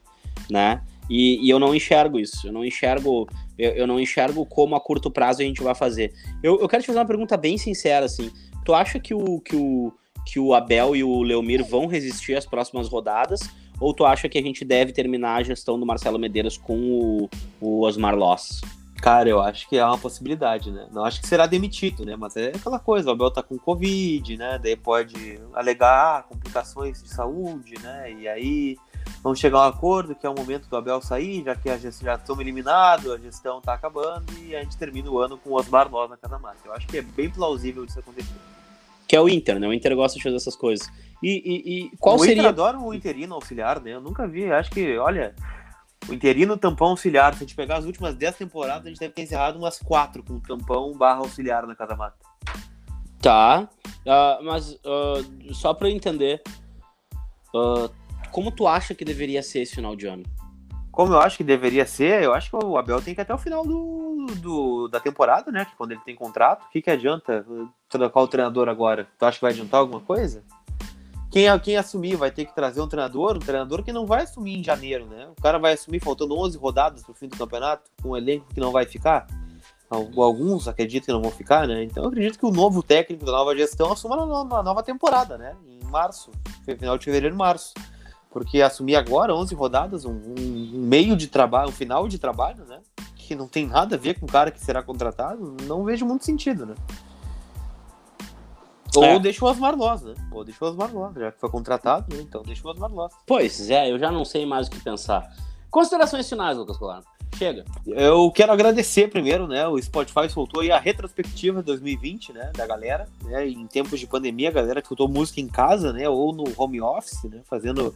[0.50, 0.82] né?
[1.10, 2.48] E, e eu não enxergo isso.
[2.48, 3.28] Eu não enxergo.
[3.58, 6.14] Eu, eu não enxergo como a curto prazo a gente vai fazer.
[6.44, 8.32] Eu, eu quero te fazer uma pergunta bem sincera, assim.
[8.66, 9.94] Tu acha que o, que o,
[10.26, 13.40] que o Abel e o Leomir vão resistir às próximas rodadas?
[13.80, 17.30] Ou tu acha que a gente deve terminar a gestão do Marcelo Medeiros com o,
[17.62, 18.62] o Osmar Loss?
[19.02, 20.88] Cara, eu acho que é uma possibilidade, né?
[20.92, 22.16] Não acho que será demitido, né?
[22.16, 24.60] Mas é aquela coisa, o Abel tá com Covid, né?
[24.62, 28.12] Daí pode alegar complicações de saúde, né?
[28.12, 28.78] E aí
[29.24, 31.78] vamos chegar a um acordo que é o momento do Abel sair, já que a
[31.78, 35.52] gestão já estamos eliminados, a gestão tá acabando e a gente termina o ano com
[35.52, 36.58] o Osmar Nós na Casa Mata.
[36.66, 38.34] Eu acho que é bem plausível isso acontecer.
[39.08, 39.68] Que é o Inter, né?
[39.68, 40.90] O Inter gosta de fazer essas coisas.
[41.24, 42.50] E, e- e qual o Inter seria.
[42.50, 43.94] adora o interino auxiliar, né?
[43.94, 45.34] Eu nunca vi, acho que, olha,
[46.08, 49.14] o interino tampão auxiliar, se a gente pegar as últimas 10 temporadas, a gente deve
[49.14, 52.18] ter encerrado umas 4 com tampão barra auxiliar na Casa Mata.
[53.22, 53.68] Tá.
[54.08, 55.22] ah, mas ah,
[55.54, 56.42] só pra eu entender.
[57.56, 57.90] ah,
[58.32, 60.24] como tu acha que deveria ser esse final de ano?
[60.92, 63.34] Como eu acho que deveria ser, eu acho que o Abel tem que ir até
[63.34, 65.64] o final do, do- da temporada, né?
[65.66, 69.08] Que quando ele tem contrato, o que, que adianta uh, trocar o treinador agora?
[69.18, 70.44] Tu acha que vai adiantar alguma coisa?
[71.38, 74.58] Quem, quem assumir vai ter que trazer um treinador, um treinador que não vai assumir
[74.58, 75.28] em janeiro, né?
[75.38, 78.60] O cara vai assumir faltando 11 rodadas pro fim do campeonato, com um elenco que
[78.60, 79.28] não vai ficar.
[79.88, 81.84] Al- Alguns acreditam que não vão ficar, né?
[81.84, 85.56] Então eu acredito que o novo técnico da nova gestão assuma na nova temporada, né?
[85.68, 86.32] Em março,
[86.80, 87.74] final de fevereiro, março.
[88.32, 92.80] Porque assumir agora 11 rodadas, um, um meio de trabalho, um final de trabalho, né?
[93.16, 96.26] Que não tem nada a ver com o cara que será contratado, não vejo muito
[96.26, 96.74] sentido, né?
[98.96, 99.20] Ou É.
[99.20, 100.14] deixa o Osmar Loss, né?
[100.32, 102.22] Ou deixa o Osmar Loss, já que foi contratado, né?
[102.22, 103.14] Então deixa o Osmar Loss.
[103.26, 105.30] Pois é, eu já não sei mais o que pensar.
[105.70, 107.04] Considerações finais, Lucas Colar.
[107.38, 107.66] Chega.
[107.86, 109.68] Eu quero agradecer primeiro, né?
[109.68, 112.52] O Spotify soltou aí a retrospectiva 2020, né?
[112.56, 113.48] Da galera, né?
[113.48, 116.08] Em tempos de pandemia, a galera que escutou música em casa, né?
[116.10, 117.42] Ou no home office, né?
[117.48, 117.94] Fazendo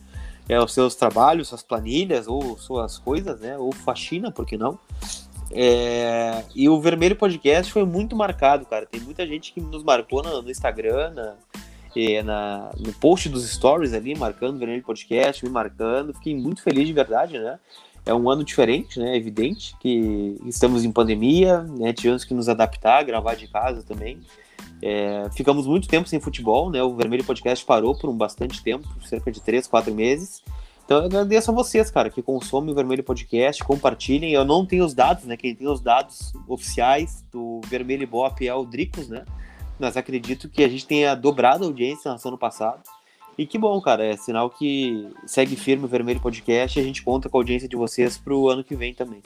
[0.49, 3.57] é, os seus trabalhos, suas planilhas, ou suas coisas, né?
[3.57, 4.77] Ou faxina, por que não?
[5.53, 8.85] É, E o Vermelho Podcast foi muito marcado, cara.
[8.85, 11.35] Tem muita gente que nos marcou no, no Instagram, na,
[11.95, 16.13] é, na- no post dos stories ali, marcando o Vermelho Podcast, me marcando.
[16.13, 17.59] Fiquei muito feliz de verdade, né?
[18.05, 19.15] É um ano diferente, né?
[19.15, 21.93] Evidente que estamos em pandemia, né?
[21.93, 24.19] Tivemos que nos adaptar, gravar de casa também.
[24.81, 26.81] É, ficamos muito tempo sem futebol, né?
[26.81, 30.41] O Vermelho Podcast parou por um bastante tempo, cerca de três, quatro meses.
[30.91, 34.33] Então eu agradeço a vocês, cara, que consomem o Vermelho Podcast, compartilhem.
[34.33, 35.37] Eu não tenho os dados, né?
[35.37, 39.23] Quem tem os dados oficiais do Vermelho Ibope é o Dricos, né?
[39.79, 42.83] Mas acredito que a gente tenha dobrado a audiência em relação ano passado.
[43.37, 44.03] E que bom, cara.
[44.03, 47.69] É sinal que segue firme o Vermelho Podcast e a gente conta com a audiência
[47.69, 49.21] de vocês pro ano que vem também.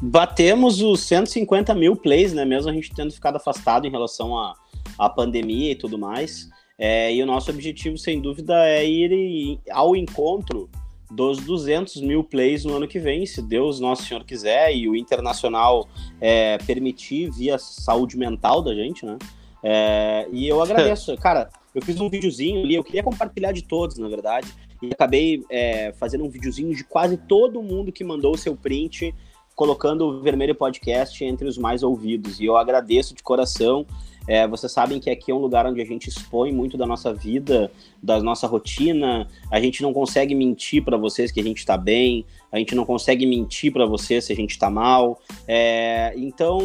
[0.00, 2.44] Batemos os 150 mil plays, né?
[2.44, 4.54] Mesmo a gente tendo ficado afastado em relação à,
[4.96, 6.48] à pandemia e tudo mais.
[6.78, 10.70] É, e o nosso objetivo, sem dúvida, é ir ao encontro
[11.10, 14.94] dos 200 mil plays no ano que vem, se Deus Nosso Senhor quiser e o
[14.94, 15.88] Internacional
[16.20, 19.16] é, permitir via saúde mental da gente, né?
[19.62, 21.16] É, e eu agradeço.
[21.18, 24.48] Cara, eu fiz um videozinho ali, eu queria compartilhar de todos, na verdade,
[24.82, 29.14] e acabei é, fazendo um videozinho de quase todo mundo que mandou o seu print
[29.58, 32.38] colocando o Vermelho Podcast entre os mais ouvidos.
[32.38, 33.84] E eu agradeço de coração.
[34.28, 37.14] É, vocês sabem que aqui é um lugar onde a gente expõe muito da nossa
[37.14, 37.72] vida,
[38.02, 39.26] da nossa rotina.
[39.50, 42.84] A gente não consegue mentir para vocês que a gente está bem, a gente não
[42.84, 45.18] consegue mentir para vocês se a gente está mal.
[45.46, 46.60] É, então,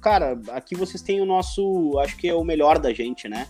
[0.00, 3.46] cara, aqui vocês têm o nosso, acho que é o melhor da gente, né?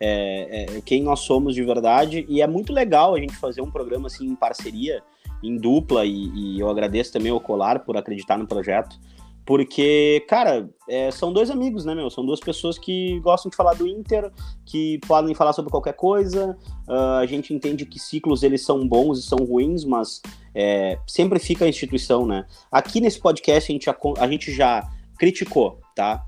[0.00, 2.26] É, é, quem nós somos de verdade.
[2.28, 5.04] E é muito legal a gente fazer um programa assim em parceria
[5.40, 8.98] em dupla e, e, eu agradeço também ao Colar por acreditar no projeto.
[9.46, 12.08] Porque, cara, é, são dois amigos, né, meu?
[12.08, 14.32] São duas pessoas que gostam de falar do Inter,
[14.64, 16.56] que podem falar sobre qualquer coisa.
[16.88, 20.22] Uh, a gente entende que ciclos eles são bons e são ruins, mas
[20.54, 22.46] é, sempre fica a instituição, né?
[22.72, 24.88] Aqui nesse podcast a gente, já, a gente já
[25.18, 26.24] criticou, tá?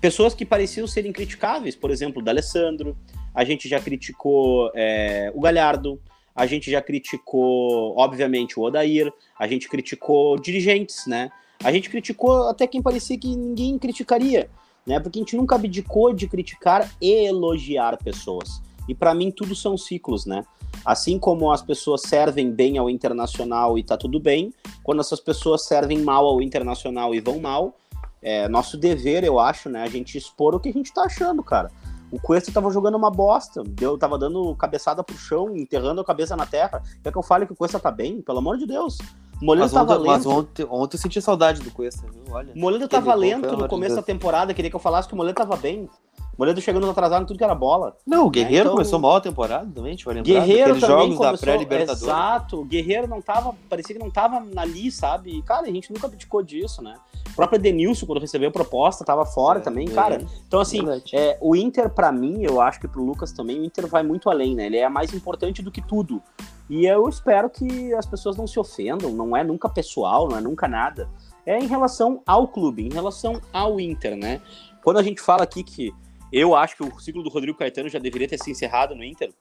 [0.00, 2.96] Pessoas que pareciam serem criticáveis, por exemplo, o D'Alessandro,
[3.34, 6.00] a gente já criticou é, o Galhardo,
[6.36, 11.30] a gente já criticou, obviamente, o Odair, a gente criticou dirigentes, né?
[11.62, 14.50] A gente criticou até quem parecia que ninguém criticaria,
[14.86, 15.00] né?
[15.00, 18.62] Porque a gente nunca abdicou de criticar e elogiar pessoas.
[18.88, 20.44] E para mim tudo são ciclos, né?
[20.84, 24.52] Assim como as pessoas servem bem ao internacional e tá tudo bem,
[24.82, 27.76] quando essas pessoas servem mal ao internacional e vão mal,
[28.20, 29.82] é nosso dever, eu acho, né?
[29.82, 31.70] A gente expor o que a gente tá achando, cara.
[32.10, 36.36] O Cuesta tava jogando uma bosta, deu, tava dando cabeçada pro chão, enterrando a cabeça
[36.36, 36.82] na terra.
[37.02, 38.22] Quer que eu fale que o Cuesta tá bem?
[38.22, 38.98] Pelo amor de Deus.
[39.42, 40.12] Moledo mas tava ontem, lento.
[40.12, 42.22] Mas ontem, ontem eu senti saudade do Cuesta, viu?
[42.30, 42.52] Olha.
[42.54, 45.56] Moledo tava lento no começo da temporada, queria que eu falasse que o Moledo tava
[45.56, 45.88] bem.
[46.36, 47.96] Moledo chegando atrasado em tudo que era bola.
[48.06, 48.72] Não, o Guerreiro é, então...
[48.72, 50.32] começou mal a temporada também, a gente vai lembrar.
[50.32, 52.02] Guerreiro também jogos começou, da pré-libertadores.
[52.02, 55.38] Exato, o Guerreiro não tava, parecia que não tava ali, sabe?
[55.38, 56.96] E, cara, a gente nunca abdicou disso, né?
[57.30, 60.24] O próprio Denilson, quando recebeu a proposta, tava fora é, também, é, cara.
[60.46, 60.80] Então, assim,
[61.12, 64.30] é, o Inter, para mim, eu acho que pro Lucas também, o Inter vai muito
[64.30, 64.66] além, né?
[64.66, 66.22] Ele é mais importante do que tudo.
[66.70, 70.40] E eu espero que as pessoas não se ofendam, não é nunca pessoal, não é
[70.40, 71.08] nunca nada.
[71.44, 74.40] É em relação ao clube, em relação ao Inter, né?
[74.82, 75.92] Quando a gente fala aqui que
[76.32, 79.32] eu acho que o ciclo do Rodrigo Caetano já deveria ter se encerrado no Inter.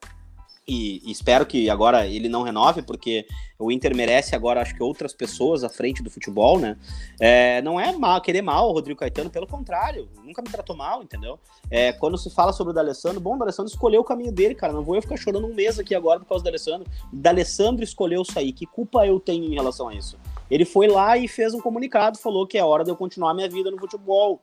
[0.65, 3.25] E, e, espero que agora ele não renove, porque
[3.59, 6.77] o Inter merece agora, acho que outras pessoas à frente do futebol, né?
[7.19, 11.03] É, não é mal, querer mal o Rodrigo Caetano, pelo contrário, nunca me tratou mal,
[11.03, 11.37] entendeu?
[11.69, 14.71] É, quando se fala sobre o D'Alessandro, bom, o D'Alessandro escolheu o caminho dele, cara,
[14.71, 16.89] não vou eu ficar chorando um mês aqui agora por causa do D'Alessandro.
[17.11, 20.17] D'Alessandro escolheu sair, que culpa eu tenho em relação a isso?
[20.49, 23.49] Ele foi lá e fez um comunicado, falou que é hora de eu continuar minha
[23.49, 24.41] vida no futebol.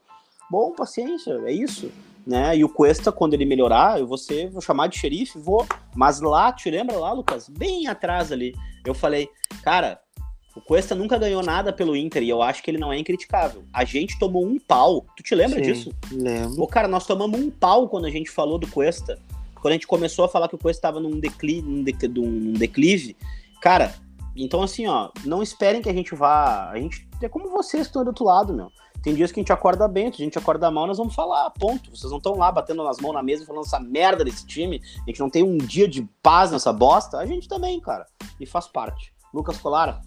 [0.50, 1.90] Bom, paciência, é isso
[2.26, 2.56] né?
[2.56, 5.66] E o Cuesta, quando ele melhorar, eu vou, ser, vou chamar de xerife, vou.
[5.94, 7.48] Mas lá, te lembra lá, Lucas?
[7.48, 8.54] Bem atrás ali,
[8.84, 9.28] eu falei,
[9.62, 10.00] cara,
[10.56, 13.64] o Cuesta nunca ganhou nada pelo Inter e eu acho que ele não é incriticável.
[13.72, 15.06] A gente tomou um pau.
[15.16, 15.92] Tu te lembra Sim, disso?
[16.12, 16.62] Lembro.
[16.62, 19.18] Ô, cara, nós tomamos um pau quando a gente falou do Cuesta.
[19.54, 23.16] Quando a gente começou a falar que o Cuesta estava num declive, num, num declive.
[23.60, 23.94] Cara,
[24.34, 26.70] então assim, ó, não esperem que a gente vá.
[26.70, 28.72] A gente é como vocês que estão do outro lado, meu.
[29.02, 31.90] Tem dias que a gente acorda bem, a gente acorda mal, nós vamos falar, ponto.
[31.90, 34.82] Vocês não estão lá batendo nas mãos na mesa e falando essa merda desse time.
[35.06, 37.18] A gente não tem um dia de paz nessa bosta.
[37.18, 38.06] A gente também, cara.
[38.38, 39.14] E faz parte.
[39.32, 40.00] Lucas Colara,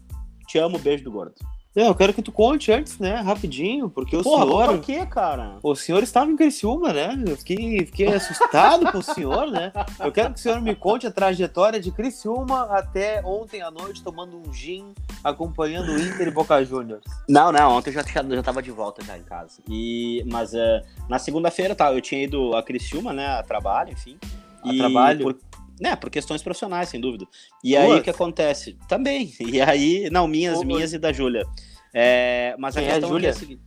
[0.48, 1.34] te amo, beijo do gordo.
[1.76, 3.16] É, eu quero que tu conte antes, né?
[3.16, 4.68] Rapidinho, porque o Porra, senhor.
[4.68, 5.58] Por quê, cara?
[5.64, 7.24] O senhor estava em Criciúma, né?
[7.28, 9.72] Eu fiquei, fiquei assustado com o senhor, né?
[10.00, 14.04] Eu quero que o senhor me conte a trajetória de Criciúma até ontem à noite,
[14.04, 14.94] tomando um gin,
[15.24, 17.04] acompanhando o Inter e Boca Juniors.
[17.28, 19.60] Não, não, ontem eu já, já tava de volta já em casa.
[19.68, 23.26] E, mas uh, na segunda-feira, tá, eu tinha ido a Criciúma, né?
[23.40, 24.16] A trabalho, enfim.
[24.64, 25.24] A e trabalho?
[25.24, 25.38] Por,
[25.84, 27.28] né, por questões profissionais, sem dúvida.
[27.62, 28.78] E aí o que acontece?
[28.88, 29.34] Também.
[29.44, 31.46] E aí, não, minhas, minhas e da Júlia.
[31.94, 33.28] É, mas Quem a questão é a Júlia?
[33.28, 33.62] é a seguinte.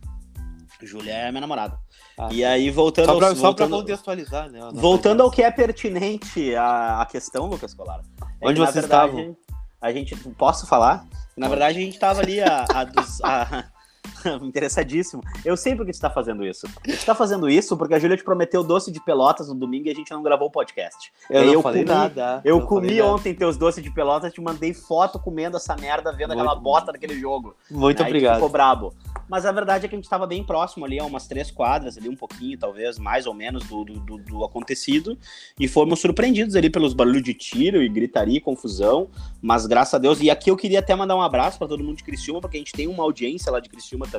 [0.81, 1.77] Júlia é minha namorada.
[2.17, 4.59] Ah, e aí, voltando só pra, ao, só pra contextualizar, né?
[4.73, 8.01] Voltando ao que é pertinente à, à questão, Lucas Colar.
[8.41, 9.15] É Onde você estava?
[9.79, 10.15] A gente.
[10.31, 11.05] Posso falar?
[11.37, 13.65] Na verdade, a gente estava ali a, a, dos, a,
[14.43, 15.21] Interessadíssimo.
[15.43, 16.67] Eu sei por que você está fazendo isso.
[16.85, 19.95] Está fazendo isso porque a Júlia te prometeu doce de pelotas no domingo e a
[19.95, 21.11] gente não gravou o podcast.
[21.29, 22.41] Eu não falei comi, nada.
[22.43, 23.39] Eu comi ontem nada.
[23.39, 27.19] teus doces de pelotas, te mandei foto comendo essa merda, vendo muito, aquela bota daquele
[27.19, 27.55] jogo.
[27.69, 28.35] Muito Aí obrigado.
[28.35, 28.93] Ficou brabo.
[29.29, 31.97] mas a verdade é que a gente estava bem próximo ali, a umas três quadras,
[31.97, 35.17] ali um pouquinho, talvez, mais ou menos, do, do, do acontecido,
[35.59, 39.09] e fomos surpreendidos ali pelos barulhos de tiro e gritaria e confusão,
[39.41, 41.97] mas graças a Deus, e aqui eu queria até mandar um abraço para todo mundo
[41.97, 44.16] de Criciúma, porque a gente tem uma audiência lá de Criciúma também,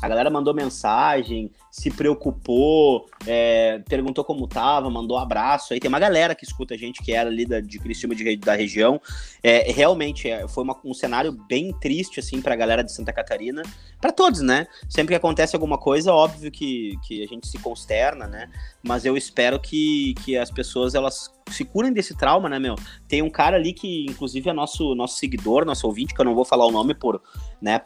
[0.00, 5.88] a galera mandou mensagem, se preocupou, é, perguntou como tava, mandou um abraço, aí tem
[5.88, 9.00] uma galera que escuta a gente, que era ali da, de Criciúma, de, da região,
[9.42, 13.62] é, realmente é, foi uma, um cenário bem triste, assim, pra galera de Santa Catarina,
[14.00, 14.66] para todos, né?
[14.88, 18.50] Sempre que acontece alguma coisa, óbvio que, que a gente se consterna, né?
[18.82, 22.76] Mas eu espero que, que as pessoas elas se curem desse trauma, né, meu?
[23.08, 26.34] Tem um cara ali que, inclusive, é nosso, nosso seguidor, nosso ouvinte, que eu não
[26.34, 27.22] vou falar o nome por,
[27.60, 27.80] né?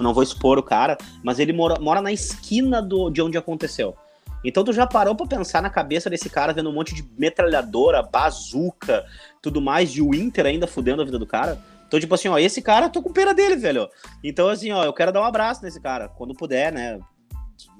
[0.00, 3.96] Não vou expor o cara, mas ele mora, mora na esquina do, de onde aconteceu.
[4.44, 8.02] Então tu já parou pra pensar na cabeça desse cara vendo um monte de metralhadora,
[8.02, 9.04] bazuca,
[9.40, 11.58] tudo mais, de Winter ainda fudendo a vida do cara?
[11.86, 13.86] Então, tipo assim, ó, esse cara, tô com pena dele, velho.
[14.24, 16.98] Então, assim, ó, eu quero dar um abraço nesse cara, quando puder, né?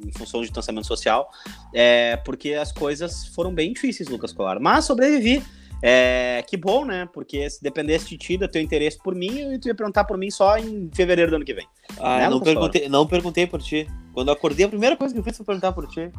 [0.05, 1.31] Em função de distanciamento social.
[1.75, 4.61] É, porque as coisas foram bem difíceis, Lucas Colar.
[4.61, 5.43] Mas sobrevivi.
[5.85, 7.09] É, que bom, né?
[7.13, 10.31] Porque se dependesse de ti, do teu interesse por mim, eu ia perguntar por mim
[10.31, 11.67] só em fevereiro do ano que vem.
[11.99, 13.89] Ah, né, não, perguntei, não perguntei por ti.
[14.15, 16.13] Quando eu acordei, a primeira coisa que eu fiz foi perguntar por ti.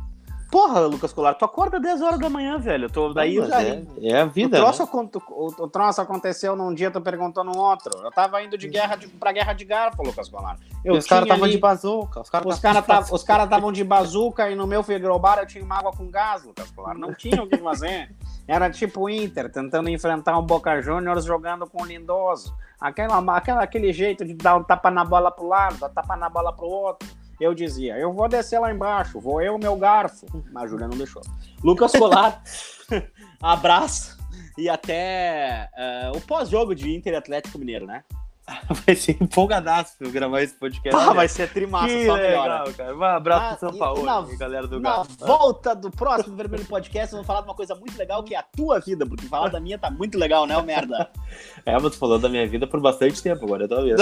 [0.54, 2.88] Porra, Lucas Colar, tu acorda 10 horas da manhã, velho.
[2.88, 4.60] Tô, daí já, é, é, a vida.
[4.60, 5.10] O troço, né?
[5.32, 7.92] o, o troço, aconteceu num dia, tu perguntou no outro.
[8.04, 10.60] Eu tava indo de guerra de, pra guerra de garfo, Lucas Colar.
[10.86, 12.22] Eu os caras estavam de bazuca.
[12.22, 16.08] Os caras cara estavam de bazuca e no meu frigobar eu tinha uma água com
[16.12, 16.94] gás, Lucas Colar.
[16.94, 18.14] Não tinha o que fazer.
[18.48, 22.56] Era tipo Inter, tentando enfrentar um Boca Juniors jogando com o Lindoso.
[22.80, 26.30] Aquela, aquela, aquele jeito de dar um tapa na bola pro lado, dar tapa na
[26.30, 30.26] bola pro outro eu dizia, eu vou descer lá embaixo, vou eu, meu garfo.
[30.52, 31.22] Mas a Júlia não deixou.
[31.64, 32.42] Lucas Colar,
[33.42, 34.18] abraço
[34.58, 38.04] e até uh, o pós-jogo de Inter Atlético Mineiro, né?
[38.86, 41.02] Vai ser empolgadaço eu gravar esse podcast.
[41.02, 42.96] Ah, vai ser trimassa, que só legal, cara.
[42.96, 47.14] Um abraço ah, pro São Paulo, na, galera do Na volta do próximo Vermelho Podcast,
[47.14, 49.62] vamos falar de uma coisa muito legal, que é a tua vida, porque falar da
[49.62, 51.10] minha tá muito legal, né, merda?
[51.66, 54.02] É, mas tu falou da minha vida por bastante tempo agora, é tua vez.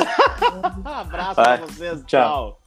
[0.83, 1.57] abraço vai.
[1.59, 2.05] pra vocês, tchau.
[2.07, 2.60] tchau.